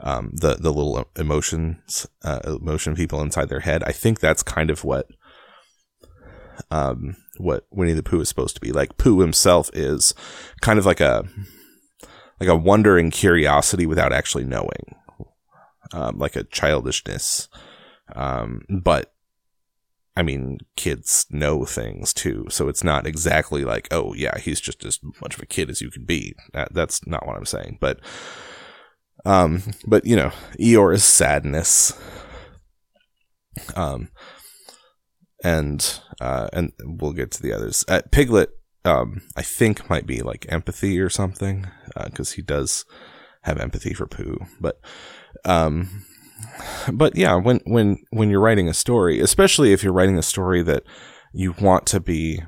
um, 0.00 0.30
the 0.32 0.54
the 0.54 0.72
little 0.72 1.08
emotions, 1.16 2.06
uh, 2.22 2.40
emotion 2.44 2.94
people 2.94 3.20
inside 3.20 3.48
their 3.48 3.60
head. 3.60 3.82
I 3.84 3.92
think 3.92 4.20
that's 4.20 4.42
kind 4.42 4.70
of 4.70 4.84
what 4.84 5.08
um, 6.70 7.16
what 7.38 7.66
Winnie 7.70 7.92
the 7.92 8.02
Pooh 8.02 8.20
is 8.20 8.28
supposed 8.28 8.54
to 8.56 8.60
be. 8.60 8.72
Like 8.72 8.96
Pooh 8.96 9.20
himself 9.20 9.70
is 9.72 10.14
kind 10.60 10.78
of 10.78 10.86
like 10.86 11.00
a 11.00 11.24
like 12.40 12.48
a 12.48 12.56
wondering 12.56 13.10
curiosity 13.10 13.86
without 13.86 14.12
actually 14.12 14.44
knowing, 14.44 14.94
um, 15.92 16.18
like 16.18 16.36
a 16.36 16.44
childishness. 16.44 17.48
Um, 18.14 18.62
but 18.82 19.12
I 20.18 20.22
mean, 20.22 20.58
kids 20.76 21.26
know 21.30 21.64
things 21.64 22.12
too, 22.12 22.46
so 22.50 22.68
it's 22.68 22.82
not 22.82 23.06
exactly 23.06 23.64
like, 23.64 23.86
oh 23.92 24.14
yeah, 24.14 24.36
he's 24.38 24.60
just 24.60 24.84
as 24.84 24.98
much 25.22 25.36
of 25.36 25.42
a 25.42 25.46
kid 25.46 25.70
as 25.70 25.80
you 25.80 25.90
can 25.90 26.04
be. 26.04 26.34
That, 26.52 26.74
that's 26.74 27.06
not 27.06 27.24
what 27.24 27.36
I'm 27.36 27.46
saying, 27.46 27.78
but 27.80 28.00
um, 29.24 29.62
but 29.86 30.04
you 30.04 30.16
know, 30.16 30.32
Eeyore 30.58 30.92
is 30.92 31.04
sadness. 31.04 31.92
Um, 33.76 34.08
and 35.44 36.00
uh, 36.20 36.48
and 36.52 36.72
we'll 36.82 37.12
get 37.12 37.30
to 37.32 37.42
the 37.42 37.52
others. 37.52 37.84
Uh, 37.86 38.02
Piglet, 38.10 38.50
um, 38.84 39.22
I 39.36 39.42
think 39.42 39.88
might 39.88 40.06
be 40.06 40.20
like 40.20 40.46
empathy 40.48 40.98
or 40.98 41.10
something, 41.10 41.68
because 42.04 42.32
uh, 42.32 42.34
he 42.34 42.42
does 42.42 42.84
have 43.42 43.60
empathy 43.60 43.94
for 43.94 44.06
Pooh. 44.06 44.38
But, 44.60 44.80
um, 45.44 46.06
but 46.92 47.16
yeah, 47.16 47.34
when 47.34 47.60
when 47.64 47.98
when 48.10 48.30
you're 48.30 48.40
writing 48.40 48.68
a 48.68 48.74
story, 48.74 49.20
especially 49.20 49.72
if 49.72 49.82
you're 49.82 49.92
writing 49.92 50.18
a 50.18 50.22
story 50.22 50.62
that 50.62 50.84
you 51.32 51.54
want 51.60 51.86
to 51.86 52.00
be 52.00 52.42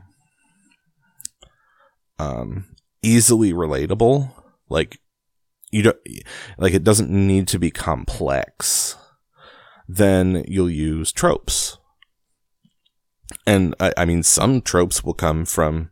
um, 2.18 2.66
easily 3.02 3.52
relatable, 3.52 4.32
like 4.68 4.98
you 5.70 5.82
don't 5.82 5.98
like 6.58 6.74
it 6.74 6.84
doesn't 6.84 7.10
need 7.10 7.48
to 7.48 7.58
be 7.58 7.70
complex. 7.70 8.96
Then 9.88 10.44
you'll 10.46 10.70
use 10.70 11.10
tropes 11.10 11.78
and 13.46 13.74
I, 13.80 13.92
I 13.96 14.04
mean, 14.04 14.22
some 14.22 14.60
tropes 14.60 15.04
will 15.04 15.14
come 15.14 15.44
from, 15.44 15.90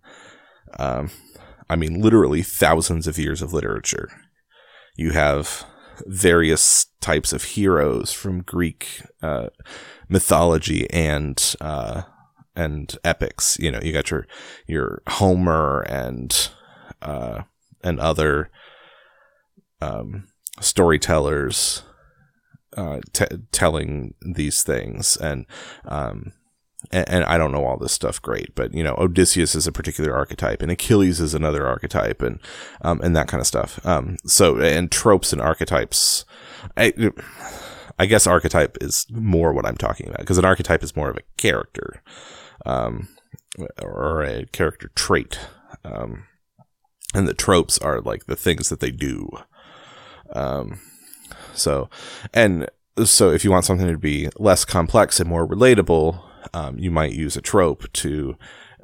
um, 0.78 1.10
I 1.68 1.76
mean, 1.76 2.00
literally 2.00 2.42
thousands 2.42 3.06
of 3.06 3.18
years 3.18 3.42
of 3.42 3.52
literature. 3.52 4.08
You 4.96 5.12
have 5.12 5.64
various 6.06 6.86
types 7.00 7.32
of 7.32 7.44
heroes 7.44 8.12
from 8.12 8.42
Greek 8.42 9.02
uh, 9.22 9.48
mythology 10.08 10.88
and 10.90 11.54
uh, 11.60 12.02
and 12.56 12.96
epics. 13.04 13.58
You 13.58 13.70
know, 13.70 13.80
you 13.82 13.92
got 13.92 14.10
your 14.10 14.26
your 14.66 15.02
Homer 15.08 15.82
and 15.82 16.50
uh, 17.00 17.42
and 17.82 18.00
other 18.00 18.50
um, 19.80 20.28
storytellers 20.60 21.82
uh, 22.76 23.00
t- 23.12 23.26
telling 23.52 24.14
these 24.20 24.62
things, 24.62 25.16
and 25.16 25.46
um, 25.84 26.32
and, 26.92 27.08
and, 27.08 27.24
I 27.24 27.38
don't 27.38 27.52
know 27.52 27.64
all 27.64 27.76
this 27.76 27.92
stuff 27.92 28.22
great, 28.22 28.54
but 28.54 28.72
you 28.72 28.84
know, 28.84 28.94
Odysseus 28.98 29.54
is 29.54 29.66
a 29.66 29.72
particular 29.72 30.14
archetype, 30.14 30.62
and 30.62 30.70
Achilles 30.70 31.20
is 31.20 31.34
another 31.34 31.66
archetype, 31.66 32.22
and 32.22 32.38
um, 32.82 33.00
and 33.00 33.16
that 33.16 33.28
kind 33.28 33.40
of 33.40 33.46
stuff. 33.46 33.84
Um, 33.84 34.16
so 34.24 34.58
and 34.58 34.90
tropes 34.90 35.32
and 35.32 35.42
archetypes. 35.42 36.24
I, 36.76 36.92
I 37.98 38.06
guess 38.06 38.26
archetype 38.26 38.78
is 38.80 39.06
more 39.10 39.52
what 39.52 39.66
I'm 39.66 39.76
talking 39.76 40.06
about 40.06 40.20
because 40.20 40.38
an 40.38 40.44
archetype 40.44 40.84
is 40.84 40.94
more 40.94 41.10
of 41.10 41.16
a 41.16 41.22
character, 41.36 42.02
um, 42.64 43.08
or 43.82 44.22
a 44.22 44.46
character 44.46 44.90
trait, 44.94 45.38
um, 45.84 46.26
and 47.12 47.26
the 47.26 47.34
tropes 47.34 47.78
are 47.78 48.00
like 48.00 48.26
the 48.26 48.36
things 48.36 48.68
that 48.68 48.78
they 48.78 48.92
do. 48.92 49.28
Um, 50.32 50.78
so, 51.54 51.90
and 52.32 52.68
so 53.04 53.30
if 53.30 53.44
you 53.44 53.50
want 53.50 53.64
something 53.64 53.88
to 53.88 53.98
be 53.98 54.28
less 54.38 54.64
complex 54.64 55.18
and 55.18 55.28
more 55.28 55.46
relatable, 55.46 56.22
um, 56.54 56.78
you 56.78 56.90
might 56.90 57.12
use 57.12 57.36
a 57.36 57.42
trope 57.42 57.90
to 57.94 58.36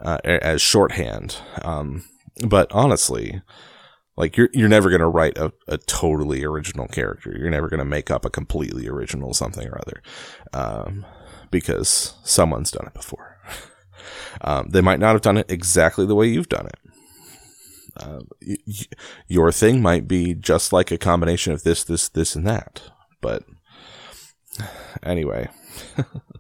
uh, 0.03 0.19
as 0.25 0.61
shorthand. 0.61 1.37
Um, 1.63 2.05
but 2.47 2.71
honestly, 2.73 3.43
like 4.17 4.37
you're 4.37 4.49
you're 4.53 4.69
never 4.69 4.91
gonna 4.91 5.09
write 5.09 5.39
a, 5.39 5.53
a 5.69 5.79
totally 5.79 6.45
original 6.45 6.87
character. 6.89 7.35
You're 7.37 7.51
never 7.51 7.69
gonna 7.69 7.85
make 7.85 8.11
up 8.11 8.25
a 8.25 8.31
completely 8.31 8.89
original 8.89 9.35
something 9.35 9.67
or 9.67 9.81
other, 9.81 10.03
um, 10.53 11.07
because 11.51 12.15
someone's 12.25 12.71
done 12.71 12.87
it 12.87 12.95
before. 12.95 13.39
um, 14.41 14.69
they 14.71 14.81
might 14.81 15.01
not 15.01 15.13
have 15.13 15.23
done 15.23 15.39
it 15.39 15.51
exactly 15.51 16.07
the 16.07 16.15
way 16.15 16.27
you've 16.27 16.49
done 16.49 16.67
it. 16.67 16.79
Uh, 17.97 18.21
y- 18.45 18.57
y- 18.67 18.87
your 19.29 19.53
thing 19.53 19.81
might 19.81 20.09
be 20.09 20.35
just 20.35 20.73
like 20.73 20.91
a 20.91 20.99
combination 20.99 21.53
of 21.53 21.63
this, 21.63 21.85
this, 21.85 22.09
this, 22.09 22.35
and 22.35 22.47
that. 22.47 22.83
But 23.21 23.45
anyway, 25.03 25.49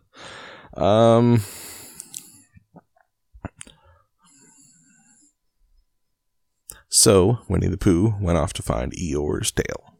um, 0.77 1.43
so 6.89 7.39
Winnie 7.49 7.69
the 7.69 7.77
Pooh 7.77 8.15
went 8.21 8.39
off 8.39 8.53
to 8.55 8.63
find 8.63 8.93
Eeyore's 8.93 9.51
tail. 9.51 9.95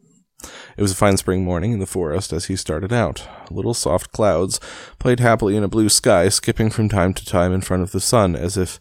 It 0.77 0.83
was 0.83 0.93
a 0.93 0.97
fine 0.97 1.17
spring 1.17 1.45
morning 1.45 1.73
in 1.73 1.79
the 1.79 1.87
forest 1.87 2.33
as 2.33 2.47
he 2.47 2.57
started 2.57 2.93
out. 2.93 3.27
Little 3.51 3.75
soft 3.75 4.13
clouds 4.13 4.61
played 4.99 5.21
happily 5.21 5.57
in 5.57 5.65
a 5.65 5.69
blue 5.69 5.89
sky, 5.89 6.29
skipping 6.29 6.71
from 6.71 6.89
time 6.89 7.15
to 7.15 7.25
time 7.25 7.53
in 7.53 7.61
front 7.61 7.83
of 7.83 7.93
the 7.93 8.01
sun 8.01 8.37
as 8.37 8.57
if 8.57 8.79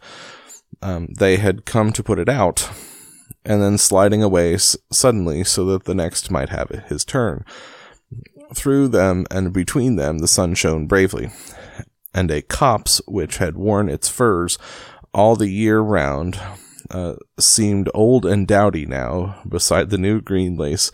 um, 0.82 1.08
they 1.18 1.38
had 1.38 1.66
come 1.66 1.94
to 1.94 2.04
put 2.04 2.20
it 2.20 2.28
out, 2.28 2.70
and 3.46 3.62
then 3.62 3.78
sliding 3.78 4.22
away 4.22 4.56
s- 4.56 4.76
suddenly 4.92 5.44
so 5.44 5.66
that 5.66 5.86
the 5.86 5.96
next 5.96 6.30
might 6.32 6.50
have 6.50 6.70
his 6.88 7.06
turn. 7.06 7.46
Through 8.56 8.90
them 8.90 9.26
and 9.32 9.52
between 9.52 9.96
them 9.96 10.20
the 10.20 10.28
sun 10.28 10.54
shone 10.54 10.86
bravely, 10.86 11.32
and 12.14 12.30
a 12.30 12.42
copse 12.42 13.02
which 13.08 13.38
had 13.38 13.58
worn 13.58 13.90
its 13.90 14.08
furs 14.08 14.58
all 15.14 15.36
the 15.36 15.50
year 15.50 15.80
round 15.80 16.40
uh, 16.92 17.16
seemed 17.40 17.90
old 17.94 18.26
and 18.26 18.48
dowdy 18.48 18.86
now 18.86 19.42
beside 19.48 19.90
the 19.90 19.98
new 19.98 20.22
green 20.22 20.56
lace 20.58 20.92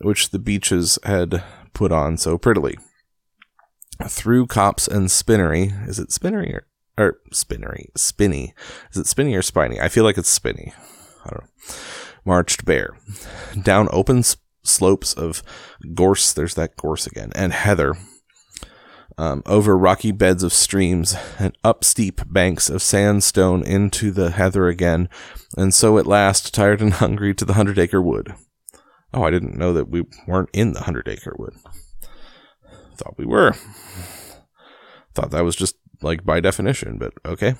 which 0.00 0.30
the 0.30 0.38
beeches 0.38 0.98
had 1.04 1.42
put 1.72 1.92
on 1.92 2.16
so 2.16 2.36
prettily. 2.38 2.76
Through 4.08 4.46
copse 4.48 4.86
and 4.86 5.10
spinnery, 5.10 5.72
is 5.86 5.98
it 5.98 6.12
spinnery 6.12 6.54
or, 6.54 6.66
or 6.98 7.18
spinnery? 7.32 7.90
Spinny. 7.96 8.54
Is 8.90 8.98
it 8.98 9.06
spinny 9.06 9.34
or 9.34 9.42
spiny? 9.42 9.80
I 9.80 9.88
feel 9.88 10.04
like 10.04 10.18
it's 10.18 10.28
spinny. 10.28 10.74
I 11.24 11.30
don't 11.30 11.44
know. 11.44 11.74
Marched 12.26 12.64
Bear. 12.66 12.96
Down 13.62 13.88
open 13.90 14.18
s- 14.18 14.36
slopes 14.66 15.12
of 15.12 15.42
gorse, 15.94 16.32
there's 16.32 16.54
that 16.54 16.76
gorse 16.76 17.06
again, 17.06 17.32
and 17.34 17.52
heather. 17.52 17.94
Um, 19.18 19.42
over 19.46 19.78
rocky 19.78 20.12
beds 20.12 20.42
of 20.42 20.52
streams 20.52 21.16
and 21.38 21.56
up 21.64 21.84
steep 21.84 22.20
banks 22.30 22.68
of 22.68 22.82
sandstone 22.82 23.62
into 23.64 24.10
the 24.10 24.30
heather 24.30 24.68
again, 24.68 25.08
and 25.56 25.72
so 25.72 25.96
at 25.96 26.06
last, 26.06 26.52
tired 26.52 26.82
and 26.82 26.92
hungry, 26.94 27.34
to 27.34 27.44
the 27.44 27.54
hundred 27.54 27.78
acre 27.78 28.02
wood. 28.02 28.34
Oh, 29.14 29.22
I 29.22 29.30
didn't 29.30 29.56
know 29.56 29.72
that 29.72 29.88
we 29.88 30.04
weren't 30.26 30.50
in 30.52 30.74
the 30.74 30.82
hundred 30.82 31.08
acre 31.08 31.34
wood. 31.38 31.54
Thought 32.96 33.16
we 33.16 33.24
were. 33.24 33.54
Thought 35.14 35.30
that 35.30 35.44
was 35.44 35.56
just 35.56 35.76
like 36.02 36.24
by 36.24 36.40
definition, 36.40 36.98
but 36.98 37.14
okay. 37.24 37.54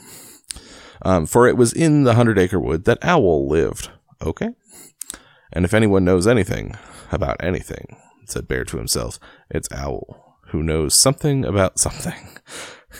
Um, 1.03 1.27
for 1.27 1.47
it 1.47 1.57
was 1.57 1.73
in 1.73 2.05
the 2.05 2.15
hundred 2.15 2.39
acre 2.39 2.61
wood 2.61 2.85
that 2.85 2.99
Owl 3.03 3.49
lived. 3.49 3.91
Okay. 4.23 4.51
And 5.53 5.65
if 5.65 5.75
anyone 5.75 6.05
knows 6.05 6.27
anything 6.27 6.77
about 7.11 7.43
anything, 7.43 7.97
said 8.27 8.49
Bear 8.49 8.65
to 8.65 8.77
himself, 8.79 9.19
it's 9.51 9.71
Owl, 9.73 10.39
who 10.49 10.63
knows 10.63 10.95
something 10.95 11.45
about 11.45 11.79
something, 11.79 12.29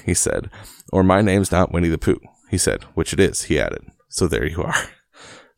he 0.05 0.15
said. 0.15 0.51
Or 0.93 1.03
my 1.03 1.21
name's 1.21 1.53
not 1.53 1.73
Winnie 1.73 1.89
the 1.89 1.99
Pooh, 1.99 2.21
he 2.51 2.59
said, 2.59 2.85
which 2.95 3.13
it 3.13 3.21
is, 3.21 3.45
he 3.45 3.59
added. 3.59 3.85
So 4.09 4.27
there 4.27 4.47
you 4.47 4.63
are. 4.63 4.75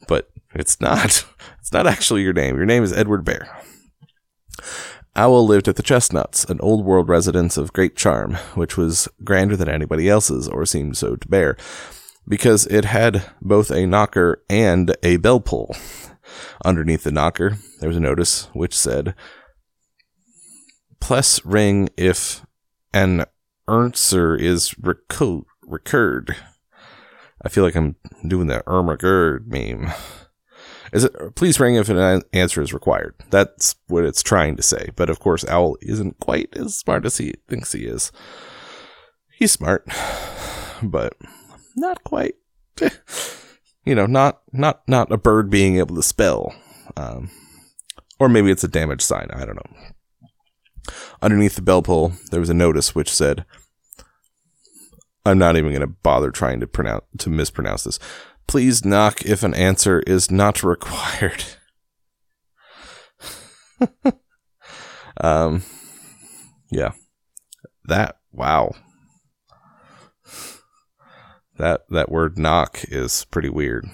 But 0.06 0.30
it's 0.54 0.80
not. 0.80 1.24
It's 1.60 1.72
not 1.74 1.86
actually 1.86 2.22
your 2.22 2.32
name. 2.32 2.56
Your 2.56 2.64
name 2.64 2.82
is 2.82 2.94
Edward 2.94 3.26
Bear. 3.26 3.46
Owl 5.14 5.46
lived 5.46 5.68
at 5.68 5.76
the 5.76 5.82
Chestnuts, 5.82 6.44
an 6.44 6.58
old 6.60 6.82
world 6.82 7.10
residence 7.10 7.58
of 7.58 7.74
great 7.74 7.94
charm, 7.94 8.36
which 8.54 8.78
was 8.78 9.06
grander 9.22 9.54
than 9.54 9.68
anybody 9.68 10.08
else's, 10.08 10.48
or 10.48 10.64
seemed 10.64 10.96
so 10.96 11.16
to 11.16 11.28
Bear, 11.28 11.58
because 12.26 12.66
it 12.68 12.86
had 12.86 13.24
both 13.42 13.70
a 13.70 13.86
knocker 13.86 14.42
and 14.48 14.96
a 15.02 15.18
bell 15.18 15.40
pull. 15.40 15.76
Underneath 16.64 17.04
the 17.04 17.12
knocker, 17.12 17.58
there 17.80 17.88
was 17.88 17.96
a 17.96 18.00
notice 18.00 18.44
which 18.52 18.74
said, 18.74 19.14
Pless 21.00 21.44
ring 21.44 21.88
if 21.96 22.44
an 22.92 23.24
answer 23.68 24.34
is 24.34 24.70
reco- 24.80 25.44
recurred. 25.62 26.36
I 27.42 27.48
feel 27.48 27.64
like 27.64 27.76
I'm 27.76 27.96
doing 28.26 28.48
the 28.48 28.62
Irma 28.66 28.96
Gerd 28.96 29.48
meme. 29.48 29.92
Is 30.92 31.04
it 31.04 31.34
please 31.34 31.60
ring 31.60 31.76
if 31.76 31.88
an 31.88 32.22
answer 32.32 32.62
is 32.62 32.72
required? 32.72 33.14
That's 33.30 33.76
what 33.88 34.04
it's 34.04 34.22
trying 34.22 34.56
to 34.56 34.62
say. 34.62 34.88
But 34.96 35.10
of 35.10 35.20
course, 35.20 35.44
Owl 35.44 35.76
isn't 35.82 36.18
quite 36.18 36.48
as 36.56 36.76
smart 36.76 37.04
as 37.04 37.18
he 37.18 37.34
thinks 37.46 37.72
he 37.72 37.84
is. 37.84 38.10
He's 39.36 39.52
smart, 39.52 39.86
but 40.82 41.14
not 41.76 42.02
quite. 42.04 42.34
you 43.88 43.94
know, 43.94 44.04
not 44.04 44.42
not 44.52 44.82
not 44.86 45.10
a 45.10 45.16
bird 45.16 45.48
being 45.48 45.78
able 45.78 45.96
to 45.96 46.02
spell. 46.02 46.54
Um, 46.94 47.30
or 48.20 48.28
maybe 48.28 48.50
it's 48.50 48.64
a 48.64 48.68
damage 48.68 49.00
sign. 49.00 49.30
I 49.32 49.46
don't 49.46 49.56
know. 49.56 50.92
Underneath 51.22 51.56
the 51.56 51.62
bell 51.62 51.80
pull, 51.80 52.12
there 52.30 52.40
was 52.40 52.50
a 52.50 52.54
notice 52.54 52.94
which 52.94 53.08
said, 53.10 53.46
"I'm 55.24 55.38
not 55.38 55.56
even 55.56 55.70
going 55.70 55.80
to 55.80 55.86
bother 55.86 56.30
trying 56.30 56.60
to 56.60 56.66
pronounce 56.66 57.04
to 57.20 57.30
mispronounce 57.30 57.84
this." 57.84 57.98
Please 58.46 58.84
knock 58.84 59.24
if 59.24 59.42
an 59.42 59.54
answer 59.54 60.00
is 60.00 60.30
not 60.30 60.62
required. 60.62 61.44
um, 65.18 65.62
yeah, 66.70 66.92
that 67.86 68.18
wow, 68.32 68.74
that 71.58 71.82
that 71.90 72.10
word 72.10 72.38
knock 72.38 72.80
is 72.88 73.24
pretty 73.26 73.48
weird. 73.48 73.86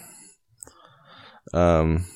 Um, 1.53 2.07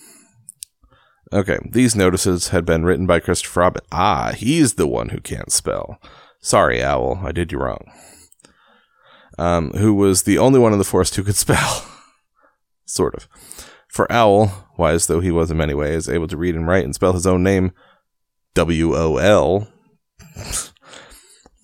okay, 1.33 1.59
these 1.69 1.97
notices 1.97 2.49
had 2.49 2.65
been 2.65 2.85
written 2.85 3.07
by 3.07 3.21
Christopher 3.21 3.61
Robin. 3.61 3.83
Ah, 3.93 4.33
he's 4.33 4.75
the 4.75 4.87
one 4.87 5.11
who 5.11 5.21
can't 5.21 5.53
spell. 5.53 6.01
Sorry, 6.41 6.83
Owl, 6.83 7.21
I 7.25 7.33
did 7.33 7.53
you 7.53 7.59
wrong. 7.59 7.91
Um, 9.39 9.71
who 9.71 9.95
was 9.95 10.23
the 10.23 10.39
only 10.39 10.59
one 10.59 10.73
in 10.73 10.79
the 10.79 10.85
forest 10.85 11.15
who 11.15 11.23
could 11.23 11.37
spell. 11.37 11.87
Sort 12.87 13.15
of. 13.15 13.29
For 13.89 14.11
Owl, 14.13 14.69
wise 14.77 15.07
though 15.07 15.21
he 15.21 15.31
was 15.31 15.51
in 15.51 15.57
many 15.57 15.75
ways, 15.75 16.09
able 16.09 16.29
to 16.29 16.37
read 16.37 16.55
and 16.55 16.67
write 16.67 16.85
and 16.85 16.95
spell 16.95 17.13
his 17.13 17.27
own 17.27 17.43
name 17.43 17.73
W 18.55 18.95
O 18.97 19.17
L, 19.17 19.69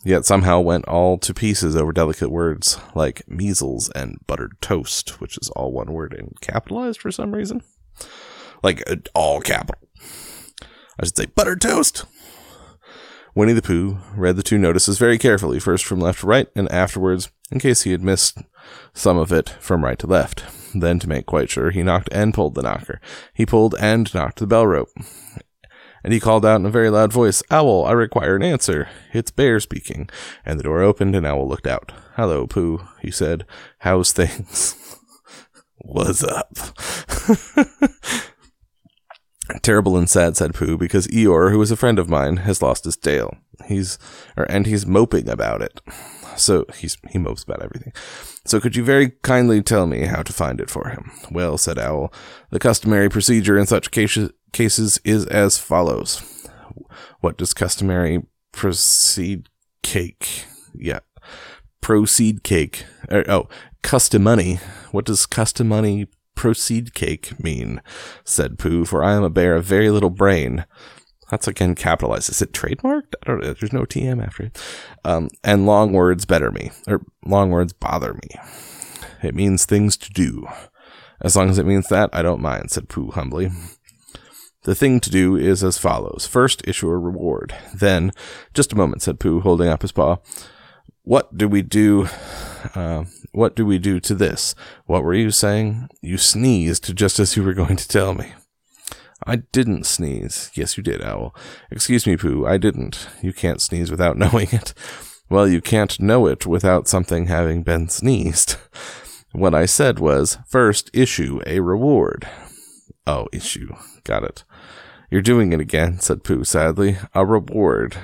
yet 0.05 0.25
somehow 0.25 0.61
went 0.61 0.87
all 0.87 1.19
to 1.19 1.35
pieces 1.35 1.77
over 1.77 1.93
delicate 1.93 2.31
words 2.31 2.79
like 2.95 3.29
measles 3.29 3.91
and 3.91 4.19
buttered 4.27 4.61
toast, 4.61 5.21
which 5.21 5.39
is 5.39 5.51
all 5.51 5.73
one 5.73 5.93
word 5.93 6.15
and 6.15 6.39
capitalized 6.41 7.01
for 7.01 7.11
some 7.11 7.35
reason. 7.35 7.63
Like 8.63 8.89
uh, 8.89 8.97
all 9.15 9.41
capital. 9.41 9.89
I 11.01 11.07
should 11.07 11.17
say 11.17 11.27
buttered 11.27 11.61
toast. 11.61 12.05
Winnie 13.35 13.53
the 13.53 13.63
Pooh 13.63 13.99
read 14.15 14.37
the 14.37 14.45
two 14.45 14.59
notices 14.59 14.97
very 14.97 15.19
carefully, 15.19 15.59
first 15.59 15.85
from 15.85 15.99
left 15.99 16.21
to 16.21 16.27
right, 16.27 16.47
and 16.55 16.71
afterwards, 16.71 17.31
in 17.51 17.59
case 17.59 17.83
he 17.83 17.91
had 17.91 18.03
missed 18.03 18.39
some 18.93 19.19
of 19.19 19.33
it, 19.33 19.49
from 19.61 19.85
right 19.85 19.99
to 19.99 20.07
left. 20.07 20.45
Then, 20.73 21.01
to 21.01 21.09
make 21.09 21.27
quite 21.27 21.51
sure, 21.51 21.71
he 21.71 21.83
knocked 21.83 22.09
and 22.13 22.33
pulled 22.33 22.55
the 22.55 22.63
knocker. 22.63 23.01
He 23.33 23.45
pulled 23.45 23.75
and 23.81 24.13
knocked 24.15 24.39
the 24.39 24.47
bell 24.47 24.67
rope. 24.67 24.91
And 26.05 26.13
he 26.13 26.21
called 26.21 26.45
out 26.45 26.61
in 26.61 26.67
a 26.67 26.71
very 26.71 26.91
loud 26.91 27.15
voice, 27.15 27.43
Owl, 27.51 27.87
I 27.87 27.93
require 27.93 28.37
an 28.37 28.43
answer. 28.43 28.89
It's 29.15 29.31
Bear 29.31 29.59
speaking. 29.59 30.11
And 30.45 30.61
the 30.61 30.65
door 30.65 30.83
opened, 30.83 31.17
and 31.17 31.27
Owl 31.27 31.49
looked 31.49 31.67
out. 31.67 31.93
Hello, 32.17 32.47
Pooh, 32.47 32.87
he 33.01 33.11
said. 33.11 33.47
How's 33.79 34.13
things? 34.13 34.77
What's 35.79 36.23
up? 36.23 36.57
Terrible 39.63 39.97
and 39.97 40.09
sad, 40.09 40.37
said 40.37 40.55
Pooh, 40.55 40.77
because 40.77 41.07
Eeyore, 41.09 41.51
who 41.51 41.61
is 41.63 41.71
a 41.71 41.77
friend 41.77 41.99
of 41.99 42.09
mine, 42.09 42.39
has 42.39 42.61
lost 42.61 42.85
his 42.85 42.97
tail. 42.97 43.39
He's, 43.67 43.99
or, 44.37 44.45
and 44.51 44.67
he's 44.67 44.87
moping 44.87 45.29
about 45.29 45.63
it. 45.63 45.81
So 46.37 46.67
he's, 46.75 46.97
he 47.11 47.19
mopes 47.19 47.43
about 47.43 47.63
everything. 47.63 47.93
So 48.45 48.61
could 48.61 48.77
you 48.77 48.85
very 48.85 49.11
kindly 49.23 49.63
tell 49.63 49.87
me 49.87 50.03
how 50.03 50.23
to 50.23 50.33
find 50.33 50.61
it 50.61 50.71
for 50.71 50.89
him? 50.89 51.11
Well, 51.31 51.59
said 51.59 51.79
Owl, 51.79 52.13
the 52.51 52.59
customary 52.59 53.09
procedure 53.09 53.59
in 53.59 53.67
such 53.67 53.91
cases, 53.91 54.31
cases 54.53 55.01
is 55.05 55.27
as 55.27 55.59
follows. 55.59 56.23
What 57.21 57.37
does 57.37 57.55
customary 57.55 58.23
proceed 58.53 59.49
cake? 59.83 60.47
Yeah. 60.75 61.01
Proceed 61.81 62.43
cake. 62.43 62.85
Er, 63.11 63.25
oh, 63.29 63.49
custom 63.83 64.23
money. 64.23 64.61
What 64.91 65.05
does 65.05 65.27
custom 65.27 65.69
money 65.69 66.07
proceed 66.35 66.95
cake 66.95 67.43
mean? 67.43 67.81
said 68.25 68.59
Pooh, 68.59 68.85
for 68.85 69.03
I 69.03 69.15
am 69.15 69.23
a 69.23 69.31
bear 69.31 69.57
of 69.57 69.65
very 69.65 69.91
little 69.91 70.11
brain. 70.11 70.67
That's 71.31 71.49
again 71.49 71.75
capitalized. 71.75 72.31
Is 72.31 72.43
it 72.43 72.53
trademarked? 72.53 73.15
I 73.23 73.27
don't 73.27 73.43
know. 73.43 73.55
There's 73.55 73.73
no 73.73 73.85
TM 73.85 74.25
after 74.25 74.45
it. 74.45 74.63
Um, 75.05 75.31
and 75.43 75.67
long 75.67 75.93
words 75.93 76.25
better 76.25 76.51
me, 76.51 76.71
or 76.87 77.03
long 77.25 77.51
words 77.51 77.73
bother 77.73 78.15
me. 78.15 78.29
It 79.23 79.35
means 79.35 79.65
things 79.65 79.97
to 79.97 80.11
do. 80.11 80.47
As 81.21 81.37
long 81.37 81.49
as 81.49 81.59
it 81.59 81.67
means 81.67 81.89
that, 81.89 82.11
I 82.13 82.23
don't 82.23 82.43
mind, 82.43 82.71
said 82.71 82.89
Pooh 82.89 83.11
humbly. 83.11 83.51
The 84.65 84.75
thing 84.75 85.01
to 85.01 85.11
do 85.11 85.37
is 85.37 85.63
as 85.63 85.79
follows. 85.79 86.27
First, 86.27 86.67
issue 86.67 86.89
a 86.89 86.99
reward. 86.99 87.55
Then, 87.75 88.13
just 88.53 88.73
a 88.73 88.77
moment, 88.77 89.03
said 89.03 89.21
Pooh, 89.21 89.41
holding 89.41 89.69
up 89.69 89.83
his 89.83 89.93
paw. 89.93 90.17
What 91.03 91.37
do 91.37 91.49
we 91.49 91.63
do? 91.63 92.09
Uh, 92.75 93.05
what 93.33 93.55
do 93.55 93.67
we 93.67 93.79
do 93.79 94.01
to 94.01 94.15
this? 94.15 94.55
What 94.87 95.05
were 95.05 95.13
you 95.13 95.31
saying? 95.31 95.89
You 96.01 96.17
sneezed 96.17 96.97
just 96.97 97.19
as 97.19 97.37
you 97.37 97.43
were 97.43 97.53
going 97.53 97.77
to 97.77 97.87
tell 97.87 98.15
me. 98.15 98.33
I 99.27 99.37
didn't 99.37 99.87
sneeze. 99.87 100.51
Yes, 100.55 100.77
you 100.77 100.83
did, 100.83 101.03
Owl. 101.03 101.35
Excuse 101.71 102.07
me, 102.07 102.17
Pooh, 102.17 102.47
I 102.47 102.59
didn't. 102.59 103.09
You 103.23 103.33
can't 103.33 103.61
sneeze 103.61 103.91
without 103.91 104.17
knowing 104.19 104.49
it. 104.53 104.75
Well, 105.31 105.49
you 105.49 105.61
can't 105.61 105.99
know 105.99 106.27
it 106.27 106.47
without 106.47 106.89
something 106.89 107.27
having 107.27 107.63
been 107.63 107.89
sneezed. 107.89 108.57
What 109.35 109.53
I 109.53 109.67
said 109.67 109.99
was, 109.99 110.39
first 110.47 110.91
issue 110.95 111.41
a 111.45 111.59
reward. 111.59 112.29
Oh, 113.05 113.27
issue. 113.33 113.75
Got 114.05 114.23
it. 114.23 114.45
You're 115.11 115.23
doing 115.23 115.53
it 115.53 115.59
again, 115.59 115.99
said 115.99 116.23
Pooh 116.23 116.45
sadly. 116.45 116.99
A 117.15 117.27
reward, 117.27 117.97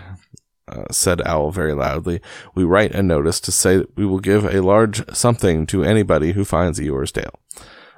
uh, 0.67 0.87
said 0.91 1.23
Owl 1.25 1.53
very 1.53 1.73
loudly. 1.73 2.21
We 2.57 2.65
write 2.65 2.97
a 2.97 3.03
notice 3.03 3.39
to 3.43 3.53
say 3.53 3.77
that 3.77 3.97
we 3.97 4.05
will 4.05 4.19
give 4.19 4.45
a 4.45 4.61
large 4.61 5.09
something 5.15 5.67
to 5.67 5.85
anybody 5.85 6.33
who 6.33 6.45
finds 6.45 6.81
Eeyore's 6.81 7.13
tail. 7.13 7.39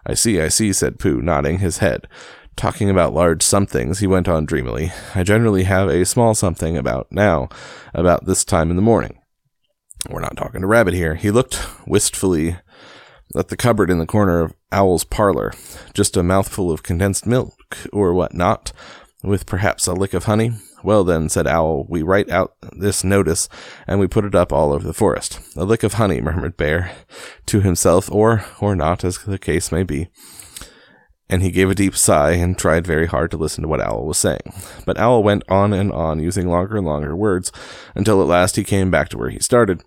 I 0.04 0.12
see, 0.12 0.38
I 0.38 0.48
see, 0.48 0.72
said 0.74 0.98
Pooh, 0.98 1.22
nodding 1.22 1.60
his 1.60 1.78
head. 1.78 2.08
Talking 2.56 2.90
about 2.90 3.14
large 3.14 3.42
somethings, 3.42 3.98
he 3.98 4.06
went 4.06 4.28
on 4.28 4.44
dreamily. 4.44 4.92
I 5.14 5.22
generally 5.22 5.64
have 5.64 5.88
a 5.88 6.04
small 6.04 6.34
something 6.34 6.76
about 6.76 7.08
now, 7.10 7.48
about 7.94 8.26
this 8.26 8.44
time 8.44 8.70
in 8.70 8.76
the 8.76 8.82
morning. 8.82 9.18
We're 10.08 10.20
not 10.20 10.36
talking 10.36 10.60
to 10.60 10.66
Rabbit 10.66 10.94
here. 10.94 11.14
He 11.14 11.30
looked 11.30 11.60
wistfully 11.86 12.56
at 13.36 13.48
the 13.48 13.56
cupboard 13.56 13.90
in 13.90 13.98
the 13.98 14.06
corner 14.06 14.40
of 14.40 14.54
Owl's 14.70 15.04
parlor. 15.04 15.52
Just 15.94 16.16
a 16.16 16.22
mouthful 16.22 16.70
of 16.70 16.82
condensed 16.82 17.26
milk, 17.26 17.76
or 17.92 18.12
what 18.12 18.34
not, 18.34 18.72
with 19.22 19.46
perhaps 19.46 19.86
a 19.86 19.92
lick 19.92 20.14
of 20.14 20.24
honey. 20.24 20.52
Well, 20.84 21.04
then, 21.04 21.28
said 21.28 21.46
Owl, 21.46 21.86
we 21.88 22.02
write 22.02 22.28
out 22.30 22.56
this 22.72 23.04
notice, 23.04 23.48
and 23.86 24.00
we 24.00 24.08
put 24.08 24.24
it 24.24 24.34
up 24.34 24.52
all 24.52 24.72
over 24.72 24.84
the 24.84 24.92
forest. 24.92 25.38
A 25.56 25.64
lick 25.64 25.84
of 25.84 25.94
honey, 25.94 26.20
murmured 26.20 26.56
Bear, 26.56 26.90
to 27.46 27.60
himself, 27.60 28.10
or, 28.10 28.44
or 28.60 28.74
not, 28.74 29.04
as 29.04 29.18
the 29.18 29.38
case 29.38 29.70
may 29.70 29.84
be. 29.84 30.08
And 31.28 31.42
he 31.42 31.50
gave 31.50 31.70
a 31.70 31.74
deep 31.74 31.96
sigh 31.96 32.32
and 32.32 32.58
tried 32.58 32.86
very 32.86 33.06
hard 33.06 33.30
to 33.30 33.36
listen 33.36 33.62
to 33.62 33.68
what 33.68 33.80
Owl 33.80 34.04
was 34.06 34.18
saying. 34.18 34.52
But 34.84 34.98
Owl 34.98 35.22
went 35.22 35.44
on 35.48 35.72
and 35.72 35.90
on, 35.90 36.20
using 36.20 36.48
longer 36.48 36.76
and 36.76 36.86
longer 36.86 37.16
words, 37.16 37.50
until 37.94 38.20
at 38.20 38.28
last 38.28 38.56
he 38.56 38.64
came 38.64 38.90
back 38.90 39.08
to 39.10 39.18
where 39.18 39.30
he 39.30 39.38
started. 39.38 39.82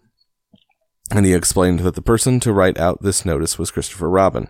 And 1.12 1.26
he 1.26 1.34
explained 1.34 1.82
that 1.82 1.94
the 1.94 2.02
person 2.02 2.40
to 2.40 2.54
write 2.54 2.80
out 2.80 3.04
this 3.04 3.26
notice 3.26 3.60
was 3.60 3.70
Christopher 3.70 4.10
Robin. 4.10 4.50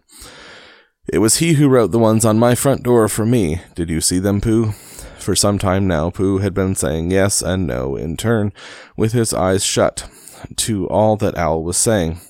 It 1.11 1.17
was 1.19 1.37
he 1.37 1.53
who 1.53 1.67
wrote 1.67 1.91
the 1.91 1.99
ones 1.99 2.23
on 2.23 2.39
my 2.39 2.55
front 2.55 2.81
door 2.81 3.07
for 3.09 3.25
me. 3.25 3.61
Did 3.75 3.89
you 3.89 3.99
see 3.99 4.19
them, 4.19 4.39
Pooh? 4.39 4.71
For 5.19 5.35
some 5.35 5.59
time 5.59 5.87
now, 5.87 6.09
Pooh 6.09 6.37
had 6.37 6.53
been 6.53 6.75
saying 6.75 7.11
yes 7.11 7.41
and 7.41 7.67
no 7.67 7.95
in 7.95 8.15
turn, 8.15 8.53
with 8.95 9.11
his 9.11 9.33
eyes 9.33 9.65
shut, 9.65 10.07
to 10.55 10.87
all 10.87 11.17
that 11.17 11.37
Owl 11.37 11.63
was 11.63 11.77
saying. 11.77 12.21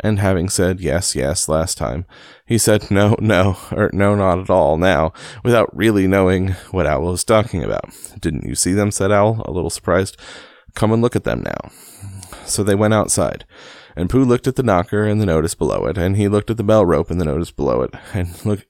And 0.00 0.18
having 0.18 0.48
said 0.48 0.80
yes, 0.80 1.14
yes 1.14 1.48
last 1.48 1.78
time, 1.78 2.04
he 2.46 2.58
said 2.58 2.90
no, 2.90 3.16
no, 3.20 3.56
or 3.72 3.90
no, 3.92 4.14
not 4.14 4.38
at 4.38 4.50
all 4.50 4.76
now, 4.76 5.12
without 5.42 5.76
really 5.76 6.06
knowing 6.06 6.50
what 6.70 6.86
Owl 6.86 7.02
was 7.02 7.24
talking 7.24 7.62
about. 7.62 7.90
Didn't 8.20 8.46
you 8.46 8.54
see 8.54 8.72
them? 8.72 8.90
said 8.90 9.12
Owl, 9.12 9.42
a 9.44 9.50
little 9.50 9.70
surprised. 9.70 10.16
Come 10.74 10.92
and 10.92 11.02
look 11.02 11.16
at 11.16 11.24
them 11.24 11.42
now. 11.42 11.70
So 12.44 12.62
they 12.62 12.74
went 12.74 12.94
outside. 12.94 13.44
And 13.96 14.10
Pooh 14.10 14.24
looked 14.24 14.46
at 14.46 14.56
the 14.56 14.62
knocker 14.62 15.04
and 15.04 15.20
the 15.20 15.26
notice 15.26 15.54
below 15.54 15.86
it, 15.86 15.96
and 15.96 16.16
he 16.16 16.28
looked 16.28 16.50
at 16.50 16.58
the 16.58 16.62
bell 16.62 16.84
rope 16.84 17.10
and 17.10 17.20
the 17.20 17.24
notice 17.24 17.50
below 17.50 17.80
it, 17.80 17.94
and 18.12 18.44
look, 18.44 18.66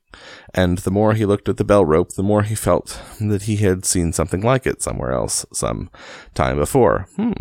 and 0.54 0.78
the 0.78 0.90
more 0.90 1.14
he 1.14 1.26
looked 1.26 1.48
at 1.48 1.56
the 1.56 1.64
bell 1.64 1.84
rope, 1.84 2.12
the 2.12 2.22
more 2.22 2.44
he 2.44 2.54
felt 2.54 3.02
that 3.20 3.42
he 3.42 3.56
had 3.56 3.84
seen 3.84 4.12
something 4.12 4.40
like 4.40 4.66
it 4.66 4.82
somewhere 4.82 5.12
else 5.12 5.44
some 5.52 5.90
time 6.34 6.56
before. 6.56 7.08
Hmm. 7.16 7.32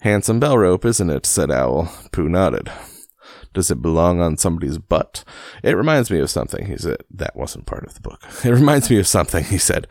Handsome 0.00 0.38
bell 0.38 0.56
rope, 0.56 0.84
isn't 0.84 1.10
it? 1.10 1.26
said 1.26 1.50
Owl. 1.50 1.92
Pooh 2.12 2.28
nodded. 2.28 2.70
Does 3.54 3.70
it 3.70 3.80
belong 3.80 4.20
on 4.20 4.36
somebody's 4.36 4.78
butt? 4.78 5.24
It 5.62 5.76
reminds 5.76 6.10
me 6.10 6.18
of 6.18 6.28
something, 6.28 6.66
he 6.66 6.76
said. 6.76 6.98
That 7.10 7.36
wasn't 7.36 7.66
part 7.66 7.84
of 7.84 7.94
the 7.94 8.00
book. 8.00 8.22
It 8.44 8.50
reminds 8.50 8.90
me 8.90 8.98
of 8.98 9.06
something, 9.06 9.44
he 9.44 9.58
said. 9.58 9.86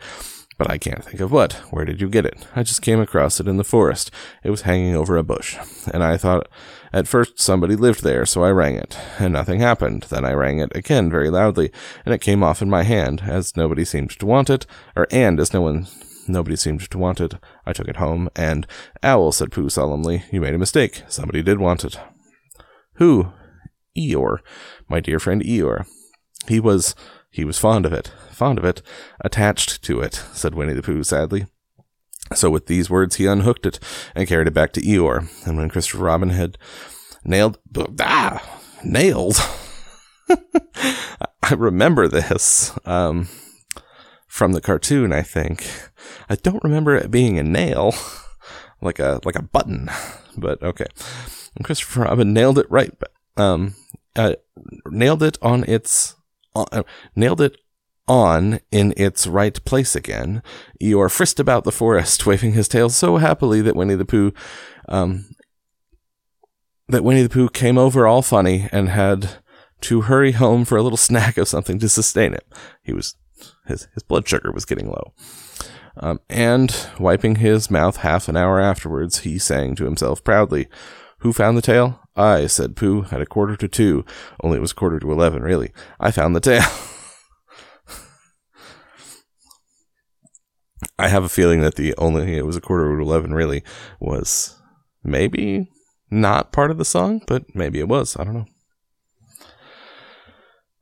But 0.56 0.70
I 0.70 0.78
can't 0.78 1.04
think 1.04 1.20
of 1.20 1.32
what. 1.32 1.54
Where 1.70 1.84
did 1.84 2.00
you 2.00 2.08
get 2.08 2.26
it? 2.26 2.46
I 2.54 2.62
just 2.62 2.82
came 2.82 3.00
across 3.00 3.40
it 3.40 3.48
in 3.48 3.56
the 3.56 3.64
forest. 3.64 4.12
It 4.44 4.50
was 4.50 4.62
hanging 4.62 4.94
over 4.94 5.16
a 5.16 5.24
bush. 5.24 5.58
And 5.92 6.04
I 6.04 6.16
thought 6.16 6.48
at 6.92 7.08
first 7.08 7.40
somebody 7.40 7.74
lived 7.74 8.04
there, 8.04 8.24
so 8.24 8.44
I 8.44 8.50
rang 8.50 8.76
it. 8.76 8.96
And 9.18 9.32
nothing 9.32 9.58
happened. 9.58 10.04
Then 10.04 10.24
I 10.24 10.32
rang 10.32 10.60
it 10.60 10.70
again 10.76 11.10
very 11.10 11.28
loudly, 11.28 11.72
and 12.04 12.14
it 12.14 12.20
came 12.20 12.44
off 12.44 12.62
in 12.62 12.70
my 12.70 12.84
hand, 12.84 13.22
as 13.26 13.56
nobody 13.56 13.84
seemed 13.84 14.10
to 14.10 14.26
want 14.26 14.48
it, 14.48 14.64
or 14.94 15.08
and 15.10 15.40
as 15.40 15.52
no 15.52 15.60
one 15.60 15.88
nobody 16.28 16.56
seemed 16.56 16.88
to 16.88 16.98
want 16.98 17.20
it. 17.20 17.34
I 17.66 17.72
took 17.72 17.88
it 17.88 17.96
home, 17.96 18.30
and 18.36 18.66
Owl, 19.02 19.32
said 19.32 19.50
Pooh 19.50 19.68
solemnly, 19.68 20.22
you 20.30 20.40
made 20.40 20.54
a 20.54 20.58
mistake. 20.58 21.02
Somebody 21.08 21.42
did 21.42 21.58
want 21.58 21.84
it. 21.84 21.98
Who? 22.94 23.32
Eeyore. 23.96 24.38
My 24.88 25.00
dear 25.00 25.18
friend 25.18 25.42
Eeyore. 25.42 25.86
He 26.46 26.60
was 26.60 26.94
he 27.30 27.44
was 27.44 27.58
fond 27.58 27.86
of 27.86 27.92
it 27.92 28.12
fond 28.34 28.58
of 28.58 28.64
it, 28.64 28.82
attached 29.20 29.82
to 29.84 30.00
it, 30.00 30.14
said 30.32 30.54
Winnie 30.54 30.74
the 30.74 30.82
Pooh 30.82 31.02
sadly. 31.02 31.46
So 32.34 32.50
with 32.50 32.66
these 32.66 32.90
words 32.90 33.16
he 33.16 33.26
unhooked 33.26 33.64
it 33.64 33.78
and 34.14 34.28
carried 34.28 34.48
it 34.48 34.54
back 34.54 34.72
to 34.72 34.80
Eeyore. 34.80 35.28
And 35.46 35.56
when 35.56 35.70
Christopher 35.70 36.04
Robin 36.04 36.30
had 36.30 36.58
nailed 37.24 37.58
ah 38.00 38.60
nailed 38.84 39.36
I 41.42 41.54
remember 41.54 42.08
this 42.08 42.76
um, 42.86 43.28
from 44.26 44.52
the 44.52 44.60
cartoon, 44.60 45.12
I 45.12 45.22
think. 45.22 45.66
I 46.28 46.36
don't 46.36 46.64
remember 46.64 46.96
it 46.96 47.10
being 47.10 47.38
a 47.38 47.42
nail, 47.42 47.94
like 48.80 48.98
a 48.98 49.20
like 49.24 49.36
a 49.36 49.42
button, 49.42 49.90
but 50.36 50.62
okay. 50.62 50.86
And 51.54 51.64
Christopher 51.64 52.02
Robin 52.02 52.32
nailed 52.32 52.58
it 52.58 52.70
right, 52.70 52.92
um, 53.36 53.74
uh, 54.16 54.34
nailed 54.90 55.22
it 55.22 55.38
on 55.42 55.64
its, 55.64 56.14
uh, 56.54 56.82
nailed 57.16 57.40
it 57.40 57.56
on 58.06 58.60
in 58.70 58.92
its 58.96 59.26
right 59.26 59.64
place 59.64 59.96
again, 59.96 60.42
Eeyore 60.82 61.10
frisked 61.10 61.40
about 61.40 61.64
the 61.64 61.72
forest, 61.72 62.26
waving 62.26 62.52
his 62.52 62.68
tail 62.68 62.88
so 62.90 63.16
happily 63.16 63.60
that 63.60 63.76
Winnie 63.76 63.94
the 63.94 64.04
Pooh, 64.04 64.32
um, 64.88 65.26
that 66.88 67.04
Winnie 67.04 67.22
the 67.22 67.28
Pooh 67.28 67.48
came 67.48 67.78
over 67.78 68.06
all 68.06 68.22
funny 68.22 68.68
and 68.72 68.90
had 68.90 69.36
to 69.82 70.02
hurry 70.02 70.32
home 70.32 70.64
for 70.64 70.76
a 70.76 70.82
little 70.82 70.96
snack 70.98 71.36
of 71.36 71.48
something 71.48 71.78
to 71.78 71.88
sustain 71.88 72.34
it. 72.34 72.46
He 72.82 72.92
was 72.92 73.16
his 73.66 73.88
his 73.94 74.02
blood 74.02 74.28
sugar 74.28 74.52
was 74.52 74.64
getting 74.64 74.88
low. 74.88 75.12
Um, 75.96 76.20
and 76.28 76.88
wiping 76.98 77.36
his 77.36 77.70
mouth 77.70 77.98
half 77.98 78.28
an 78.28 78.36
hour 78.36 78.60
afterwards, 78.60 79.20
he 79.20 79.38
sang 79.38 79.76
to 79.76 79.84
himself 79.84 80.24
proudly, 80.24 80.68
"Who 81.18 81.32
found 81.32 81.56
the 81.56 81.62
tail? 81.62 82.00
I," 82.16 82.46
said 82.46 82.76
Pooh, 82.76 83.06
at 83.10 83.20
a 83.20 83.26
quarter 83.26 83.56
to 83.56 83.68
two. 83.68 84.04
Only 84.42 84.58
it 84.58 84.60
was 84.60 84.72
quarter 84.72 84.98
to 85.00 85.12
eleven, 85.12 85.42
really. 85.42 85.72
I 85.98 86.10
found 86.10 86.36
the 86.36 86.40
tail. 86.40 86.62
I 90.98 91.08
have 91.08 91.24
a 91.24 91.28
feeling 91.28 91.60
that 91.60 91.74
the 91.74 91.94
only 91.98 92.36
it 92.36 92.46
was 92.46 92.56
a 92.56 92.60
quarter 92.60 92.96
to 92.96 93.02
eleven 93.02 93.34
really 93.34 93.64
was 94.00 94.56
maybe 95.02 95.68
not 96.10 96.52
part 96.52 96.70
of 96.70 96.78
the 96.78 96.84
song, 96.84 97.22
but 97.26 97.54
maybe 97.54 97.80
it 97.80 97.88
was. 97.88 98.16
I 98.16 98.24
don't 98.24 98.34
know. 98.34 98.46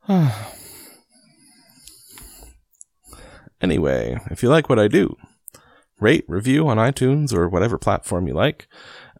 anyway, 3.61 4.19
if 4.29 4.43
you 4.43 4.49
like 4.49 4.69
what 4.69 4.79
I 4.79 4.87
do, 4.87 5.15
rate, 5.99 6.25
review 6.27 6.67
on 6.67 6.77
iTunes 6.77 7.33
or 7.33 7.49
whatever 7.49 7.77
platform 7.77 8.27
you 8.27 8.33
like. 8.33 8.67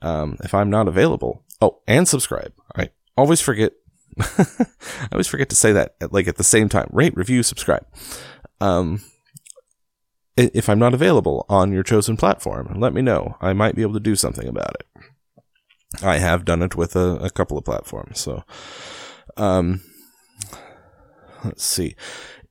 Um, 0.01 0.37
if 0.43 0.53
I'm 0.53 0.69
not 0.69 0.89
available, 0.89 1.45
oh, 1.63 1.79
and 1.87 2.07
subscribe. 2.07 2.53
I 2.75 2.89
always 3.17 3.41
forget 3.41 3.73
I 4.19 5.07
always 5.11 5.27
forget 5.27 5.49
to 5.49 5.55
say 5.55 5.71
that 5.71 5.95
at, 6.01 6.13
like 6.13 6.27
at 6.27 6.37
the 6.37 6.43
same 6.43 6.69
time. 6.69 6.89
Rate, 6.91 7.15
review, 7.15 7.43
subscribe. 7.43 7.85
Um, 8.61 9.01
if 10.35 10.69
I'm 10.69 10.79
not 10.79 10.93
available 10.93 11.45
on 11.49 11.71
your 11.71 11.83
chosen 11.83 12.17
platform, 12.17 12.79
let 12.79 12.93
me 12.93 13.01
know. 13.01 13.37
I 13.39 13.53
might 13.53 13.75
be 13.75 13.81
able 13.81 13.93
to 13.93 13.99
do 13.99 14.15
something 14.15 14.47
about 14.47 14.75
it. 14.79 14.87
I 16.01 16.17
have 16.17 16.45
done 16.45 16.63
it 16.63 16.75
with 16.75 16.95
a, 16.95 17.17
a 17.17 17.29
couple 17.29 17.57
of 17.57 17.65
platforms. 17.65 18.19
So, 18.19 18.43
um, 19.37 19.81
let's 21.43 21.63
see. 21.63 21.95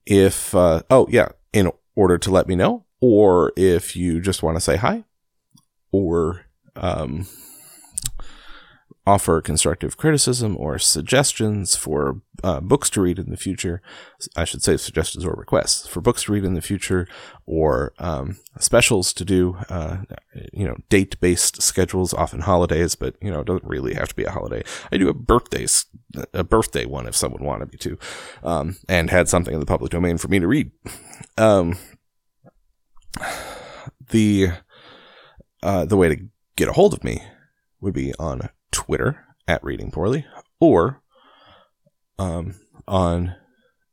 If, 0.07 0.55
uh, 0.55 0.83
oh, 0.91 1.09
yeah, 1.11 1.31
in 1.53 1.73
order 1.97 2.19
to 2.19 2.31
let 2.31 2.47
me 2.47 2.55
know, 2.55 2.85
or 3.01 3.53
if 3.57 3.97
you 3.97 4.21
just 4.21 4.45
want 4.45 4.57
to 4.57 4.61
say 4.61 4.77
hi, 4.77 5.05
or, 5.91 6.47
um, 6.77 7.27
offer 9.05 9.41
constructive 9.41 9.97
criticism 9.97 10.57
or 10.57 10.79
suggestions 10.79 11.75
for 11.75 12.21
uh, 12.45 12.61
books 12.61 12.89
to 12.89 13.01
read 13.01 13.19
in 13.19 13.31
the 13.31 13.37
future. 13.37 13.83
I 14.37 14.45
should 14.45 14.63
say 14.63 14.77
suggestions 14.77 15.25
or 15.25 15.33
requests 15.33 15.89
for 15.89 16.01
books 16.01 16.25
to 16.25 16.33
read 16.33 16.45
in 16.45 16.55
the 16.55 16.63
future 16.63 17.09
or 17.45 17.93
um, 17.99 18.39
specials 18.61 19.13
to 19.15 19.25
do, 19.25 19.57
uh, 19.69 19.99
you 20.53 20.67
know, 20.67 20.77
date 20.89 21.19
based 21.21 21.61
schedules, 21.63 22.15
often 22.15 22.43
holidays, 22.43 22.95
but, 22.95 23.17
you 23.21 23.31
know, 23.31 23.41
it 23.41 23.47
doesn't 23.47 23.65
really 23.65 23.95
have 23.95 24.09
to 24.09 24.15
be 24.15 24.25
a 24.25 24.31
holiday. 24.31 24.63
I 24.93 24.99
do 24.99 25.09
a 25.09 25.15
birthdays, 25.15 25.87
a 26.33 26.45
birthday 26.45 26.87
one 26.87 27.09
if 27.09 27.17
someone 27.17 27.43
wanted 27.43 27.73
me 27.73 27.79
to, 27.79 27.99
um, 28.45 28.77
and 28.89 29.11
had 29.11 29.29
something 29.29 29.55
in 29.55 29.61
the 29.61 29.67
public 29.67 29.91
domain 29.91 30.17
for 30.17 30.29
me 30.29 30.39
to 30.39 30.47
read. 30.47 30.71
Um, 31.37 31.77
the, 34.11 34.51
uh, 35.61 35.87
the 35.87 35.97
way 35.97 36.09
to 36.09 36.23
get 36.55 36.69
a 36.69 36.73
hold 36.73 36.95
of 36.95 37.03
me 37.03 37.25
would 37.81 37.95
be 37.95 38.15
on 38.21 38.49
Twitter 38.73 39.25
at 39.47 39.63
Reading 39.63 39.91
Poorly 39.91 40.27
or 40.59 41.03
um, 42.19 42.57
on 42.89 43.37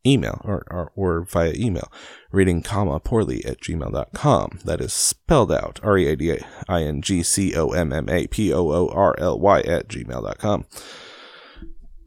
email 0.06 0.42
or, 0.44 0.64
or, 0.72 0.92
or, 0.96 1.22
via 1.24 1.54
email, 1.54 1.92
reading 2.32 2.62
comma 2.62 3.00
poorly 3.00 3.44
at 3.46 3.60
gmail.com. 3.62 4.60
That 4.66 4.82
is 4.82 4.94
spelled 4.94 5.52
out 5.52 5.80
R 5.84 5.98
E 5.98 6.08
A 6.08 6.16
D 6.16 6.38
I 6.68 6.84
N 6.84 7.02
G 7.02 7.24
C 7.24 7.56
O 7.56 7.70
M 7.70 7.92
M 7.92 8.10
A 8.10 8.28
P 8.28 8.54
O 8.54 8.72
O 8.72 8.88
R 8.90 9.16
L 9.20 9.40
Y 9.40 9.60
at 9.62 9.88
gmail.com. 9.88 10.66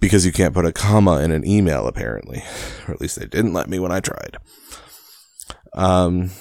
Because 0.00 0.26
you 0.26 0.32
can't 0.32 0.54
put 0.54 0.66
a 0.66 0.72
comma 0.72 1.20
in 1.20 1.30
an 1.30 1.46
email, 1.46 1.86
apparently. 1.86 2.42
Or 2.88 2.94
at 2.94 3.00
least 3.00 3.16
they 3.16 3.26
didn't 3.26 3.52
let 3.52 3.68
me 3.68 3.78
when 3.78 3.92
I 3.92 4.00
tried. 4.00 4.38
Um, 5.72 6.32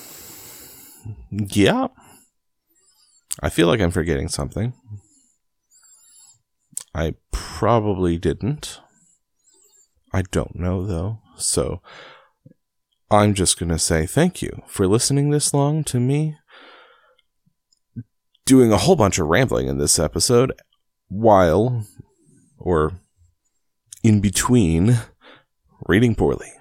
yeah. 1.30 1.89
I 3.39 3.50
feel 3.50 3.67
like 3.67 3.80
I'm 3.80 3.91
forgetting 3.91 4.28
something. 4.28 4.74
I 6.94 7.16
probably 7.32 8.18
didn't. 8.18 8.80
I 10.14 10.24
don't 10.24 10.56
know 10.56 10.86
though. 10.86 11.20
So 11.38 11.82
I'm 13.10 13.34
just 13.34 13.60
going 13.60 13.70
to 13.70 13.80
say 13.80 14.06
thank 14.06 14.42
you 14.42 14.62
for 14.68 14.88
listening 14.88 15.30
this 15.30 15.54
long 15.54 15.84
to 15.86 16.00
me 16.00 16.38
doing 18.46 18.72
a 18.72 18.78
whole 18.78 18.96
bunch 18.96 19.20
of 19.20 19.28
rambling 19.28 19.68
in 19.68 19.78
this 19.78 20.00
episode 20.00 20.54
while 21.08 21.86
or 22.58 22.94
in 24.04 24.20
between 24.22 24.98
reading 25.88 26.16
poorly. 26.16 26.52